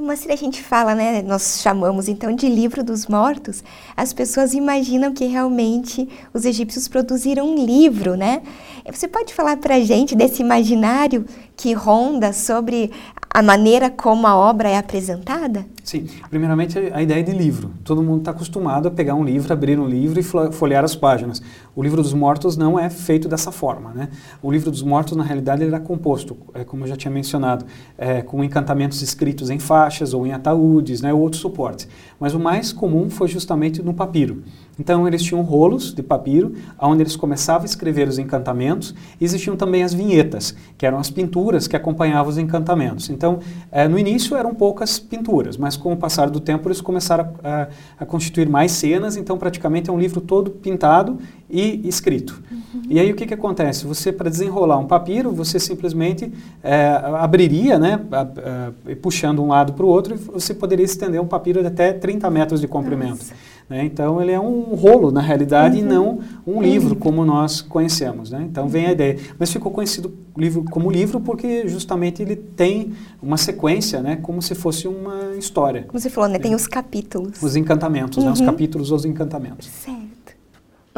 E 0.00 0.16
se 0.16 0.30
a 0.30 0.36
gente 0.36 0.62
fala, 0.62 0.94
né, 0.94 1.22
nós 1.22 1.60
chamamos 1.60 2.06
então 2.06 2.32
de 2.32 2.48
livro 2.48 2.84
dos 2.84 3.08
mortos, 3.08 3.64
as 3.96 4.12
pessoas 4.12 4.54
imaginam 4.54 5.12
que 5.12 5.24
realmente 5.24 6.08
os 6.32 6.44
egípcios 6.44 6.86
produziram 6.86 7.48
um 7.48 7.64
livro, 7.66 8.14
né? 8.14 8.42
Você 8.88 9.08
pode 9.08 9.34
falar 9.34 9.56
para 9.56 9.74
a 9.74 9.80
gente 9.80 10.14
desse 10.14 10.40
imaginário 10.40 11.26
que 11.56 11.72
ronda 11.72 12.32
sobre 12.32 12.92
a 13.30 13.42
maneira 13.42 13.90
como 13.90 14.26
a 14.26 14.34
obra 14.36 14.68
é 14.68 14.76
apresentada? 14.76 15.66
Sim, 15.84 16.06
primeiramente 16.28 16.78
a 16.92 17.02
ideia 17.02 17.22
de 17.22 17.32
livro. 17.32 17.70
Todo 17.84 18.02
mundo 18.02 18.20
está 18.20 18.30
acostumado 18.30 18.88
a 18.88 18.90
pegar 18.90 19.14
um 19.14 19.24
livro, 19.24 19.52
abrir 19.52 19.78
um 19.78 19.86
livro 19.86 20.20
e 20.20 20.22
folhear 20.52 20.84
as 20.84 20.96
páginas. 20.96 21.42
O 21.78 21.82
livro 21.84 22.02
dos 22.02 22.12
mortos 22.12 22.56
não 22.56 22.76
é 22.76 22.90
feito 22.90 23.28
dessa 23.28 23.52
forma. 23.52 23.92
Né? 23.92 24.08
O 24.42 24.50
livro 24.50 24.68
dos 24.68 24.82
mortos, 24.82 25.16
na 25.16 25.22
realidade, 25.22 25.62
ele 25.62 25.72
era 25.72 25.78
composto, 25.78 26.36
é, 26.52 26.64
como 26.64 26.82
eu 26.82 26.88
já 26.88 26.96
tinha 26.96 27.08
mencionado, 27.08 27.64
é, 27.96 28.20
com 28.20 28.42
encantamentos 28.42 29.00
escritos 29.00 29.48
em 29.48 29.60
faixas 29.60 30.12
ou 30.12 30.26
em 30.26 30.32
ataúdes, 30.32 31.00
né, 31.00 31.14
ou 31.14 31.20
outros 31.20 31.40
suportes. 31.40 31.86
Mas 32.18 32.34
o 32.34 32.40
mais 32.40 32.72
comum 32.72 33.08
foi 33.08 33.28
justamente 33.28 33.80
no 33.80 33.94
papiro. 33.94 34.42
Então 34.76 35.06
eles 35.06 35.22
tinham 35.22 35.40
rolos 35.42 35.94
de 35.94 36.02
papiro, 36.02 36.52
onde 36.80 37.02
eles 37.02 37.14
começavam 37.14 37.62
a 37.62 37.66
escrever 37.66 38.08
os 38.08 38.18
encantamentos. 38.18 38.92
E 39.20 39.24
existiam 39.24 39.56
também 39.56 39.84
as 39.84 39.94
vinhetas, 39.94 40.56
que 40.76 40.84
eram 40.84 40.98
as 40.98 41.10
pinturas 41.10 41.68
que 41.68 41.76
acompanhavam 41.76 42.28
os 42.28 42.38
encantamentos. 42.38 43.08
Então, 43.08 43.38
é, 43.70 43.86
no 43.86 43.98
início 43.98 44.36
eram 44.36 44.52
poucas 44.52 44.98
pinturas, 44.98 45.56
mas 45.56 45.76
com 45.76 45.92
o 45.92 45.96
passar 45.96 46.28
do 46.28 46.40
tempo 46.40 46.68
eles 46.68 46.80
começaram 46.80 47.34
a, 47.42 47.62
a, 47.62 47.68
a 48.00 48.06
constituir 48.06 48.48
mais 48.48 48.72
cenas. 48.72 49.16
Então, 49.16 49.38
praticamente 49.38 49.90
é 49.90 49.92
um 49.92 49.98
livro 49.98 50.20
todo 50.20 50.50
pintado 50.50 51.18
e 51.50 51.67
escrito. 51.84 52.42
Uhum. 52.50 52.82
E 52.88 52.98
aí 52.98 53.10
o 53.10 53.14
que, 53.14 53.26
que 53.26 53.34
acontece? 53.34 53.86
Você, 53.86 54.12
para 54.12 54.28
desenrolar 54.28 54.78
um 54.78 54.86
papiro, 54.86 55.30
você 55.32 55.58
simplesmente 55.58 56.32
é, 56.62 56.88
abriria, 57.18 57.78
né, 57.78 58.00
a, 58.10 58.20
a, 58.20 58.96
puxando 59.00 59.42
um 59.42 59.48
lado 59.48 59.72
para 59.72 59.84
o 59.84 59.88
outro, 59.88 60.14
e 60.14 60.18
você 60.18 60.54
poderia 60.54 60.84
estender 60.84 61.20
um 61.20 61.26
papiro 61.26 61.60
de 61.60 61.66
até 61.66 61.92
30 61.92 62.30
metros 62.30 62.60
de 62.60 62.68
comprimento. 62.68 63.24
Né? 63.68 63.84
Então 63.84 64.20
ele 64.20 64.32
é 64.32 64.40
um 64.40 64.74
rolo, 64.74 65.10
na 65.10 65.20
realidade, 65.20 65.76
uhum. 65.76 65.82
e 65.82 65.86
não 65.86 66.18
um 66.46 66.62
livro 66.62 66.96
como 66.96 67.24
nós 67.24 67.60
conhecemos. 67.60 68.30
Né? 68.30 68.46
Então 68.48 68.66
vem 68.68 68.86
a 68.86 68.92
ideia. 68.92 69.18
Mas 69.38 69.52
ficou 69.52 69.70
conhecido 69.70 70.12
livro 70.36 70.64
como 70.70 70.90
livro 70.90 71.20
porque 71.20 71.68
justamente 71.68 72.22
ele 72.22 72.36
tem 72.36 72.92
uma 73.20 73.36
sequência, 73.36 74.00
né, 74.00 74.16
como 74.16 74.40
se 74.40 74.54
fosse 74.54 74.86
uma 74.86 75.34
história. 75.36 75.82
Como 75.82 75.98
você 75.98 76.08
falou, 76.08 76.30
né? 76.30 76.38
Tem 76.38 76.54
os 76.54 76.66
capítulos. 76.66 77.42
Os 77.42 77.56
encantamentos, 77.56 78.18
uhum. 78.18 78.24
né? 78.26 78.32
os 78.32 78.40
uhum. 78.40 78.46
capítulos 78.46 78.90
os 78.90 79.04
encantamentos. 79.04 79.66
Certo. 79.66 79.97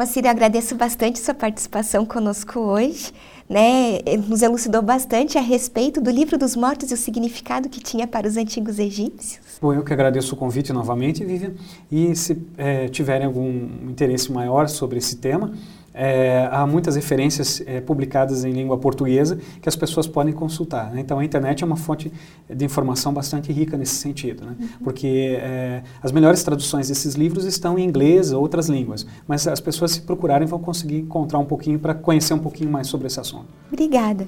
Macírio, 0.01 0.31
agradeço 0.31 0.73
bastante 0.73 1.19
sua 1.19 1.35
participação 1.35 2.07
conosco 2.07 2.59
hoje. 2.59 3.13
Né? 3.47 3.99
Nos 4.27 4.41
elucidou 4.41 4.81
bastante 4.81 5.37
a 5.37 5.41
respeito 5.41 6.01
do 6.01 6.09
livro 6.09 6.39
dos 6.39 6.55
mortos 6.55 6.89
e 6.89 6.95
o 6.95 6.97
significado 6.97 7.69
que 7.69 7.79
tinha 7.79 8.07
para 8.07 8.27
os 8.27 8.35
antigos 8.35 8.79
egípcios. 8.79 9.59
Bom, 9.61 9.71
eu 9.71 9.83
que 9.83 9.93
agradeço 9.93 10.33
o 10.33 10.37
convite 10.39 10.73
novamente, 10.73 11.23
Vivian. 11.23 11.53
E 11.91 12.15
se 12.15 12.35
é, 12.57 12.87
tiverem 12.87 13.27
algum 13.27 13.47
interesse 13.87 14.31
maior 14.31 14.67
sobre 14.67 14.97
esse 14.97 15.17
tema, 15.17 15.53
é, 15.93 16.47
há 16.51 16.65
muitas 16.65 16.95
referências 16.95 17.61
é, 17.65 17.81
publicadas 17.81 18.43
em 18.45 18.51
língua 18.51 18.77
portuguesa 18.77 19.39
que 19.61 19.67
as 19.67 19.75
pessoas 19.75 20.07
podem 20.07 20.33
consultar. 20.33 20.91
Né? 20.91 21.01
Então, 21.01 21.19
a 21.19 21.25
internet 21.25 21.63
é 21.63 21.65
uma 21.65 21.75
fonte 21.75 22.11
de 22.49 22.65
informação 22.65 23.13
bastante 23.13 23.51
rica 23.51 23.77
nesse 23.77 23.95
sentido, 23.95 24.45
né? 24.45 24.55
uhum. 24.59 24.67
porque 24.83 25.37
é, 25.39 25.83
as 26.01 26.11
melhores 26.11 26.43
traduções 26.43 26.87
desses 26.87 27.15
livros 27.15 27.45
estão 27.45 27.77
em 27.77 27.83
inglês 27.83 28.31
ou 28.31 28.41
outras 28.41 28.69
línguas, 28.69 29.05
mas 29.27 29.47
as 29.47 29.59
pessoas, 29.59 29.91
se 29.91 30.01
procurarem, 30.01 30.47
vão 30.47 30.59
conseguir 30.59 30.99
encontrar 30.99 31.39
um 31.39 31.45
pouquinho 31.45 31.79
para 31.79 31.93
conhecer 31.93 32.33
um 32.33 32.39
pouquinho 32.39 32.69
mais 32.69 32.87
sobre 32.87 33.07
esse 33.07 33.19
assunto. 33.19 33.47
Obrigada. 33.71 34.27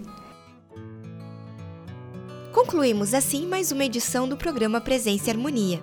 Concluímos 2.51 3.13
assim 3.13 3.47
mais 3.47 3.71
uma 3.71 3.83
edição 3.83 4.27
do 4.27 4.37
programa 4.37 4.79
Presença 4.79 5.27
e 5.27 5.31
Harmonia. 5.31 5.81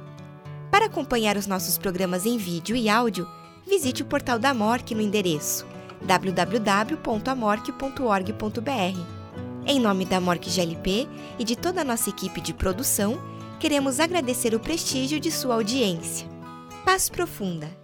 Para 0.70 0.86
acompanhar 0.86 1.36
os 1.36 1.46
nossos 1.46 1.76
programas 1.76 2.26
em 2.26 2.38
vídeo 2.38 2.76
e 2.76 2.88
áudio, 2.88 3.26
visite 3.70 4.02
o 4.02 4.06
portal 4.06 4.38
da 4.38 4.52
MORC 4.52 4.94
no 4.94 5.00
endereço 5.00 5.66
www.amorque.org.br. 6.02 9.00
Em 9.66 9.78
nome 9.78 10.04
da 10.04 10.20
MORC 10.20 10.50
GLP 10.50 11.06
e 11.38 11.44
de 11.44 11.54
toda 11.54 11.82
a 11.82 11.84
nossa 11.84 12.10
equipe 12.10 12.40
de 12.40 12.52
produção, 12.52 13.16
queremos 13.60 14.00
agradecer 14.00 14.52
o 14.54 14.60
prestígio 14.60 15.20
de 15.20 15.30
sua 15.30 15.54
audiência. 15.54 16.26
Paz 16.84 17.08
profunda! 17.08 17.79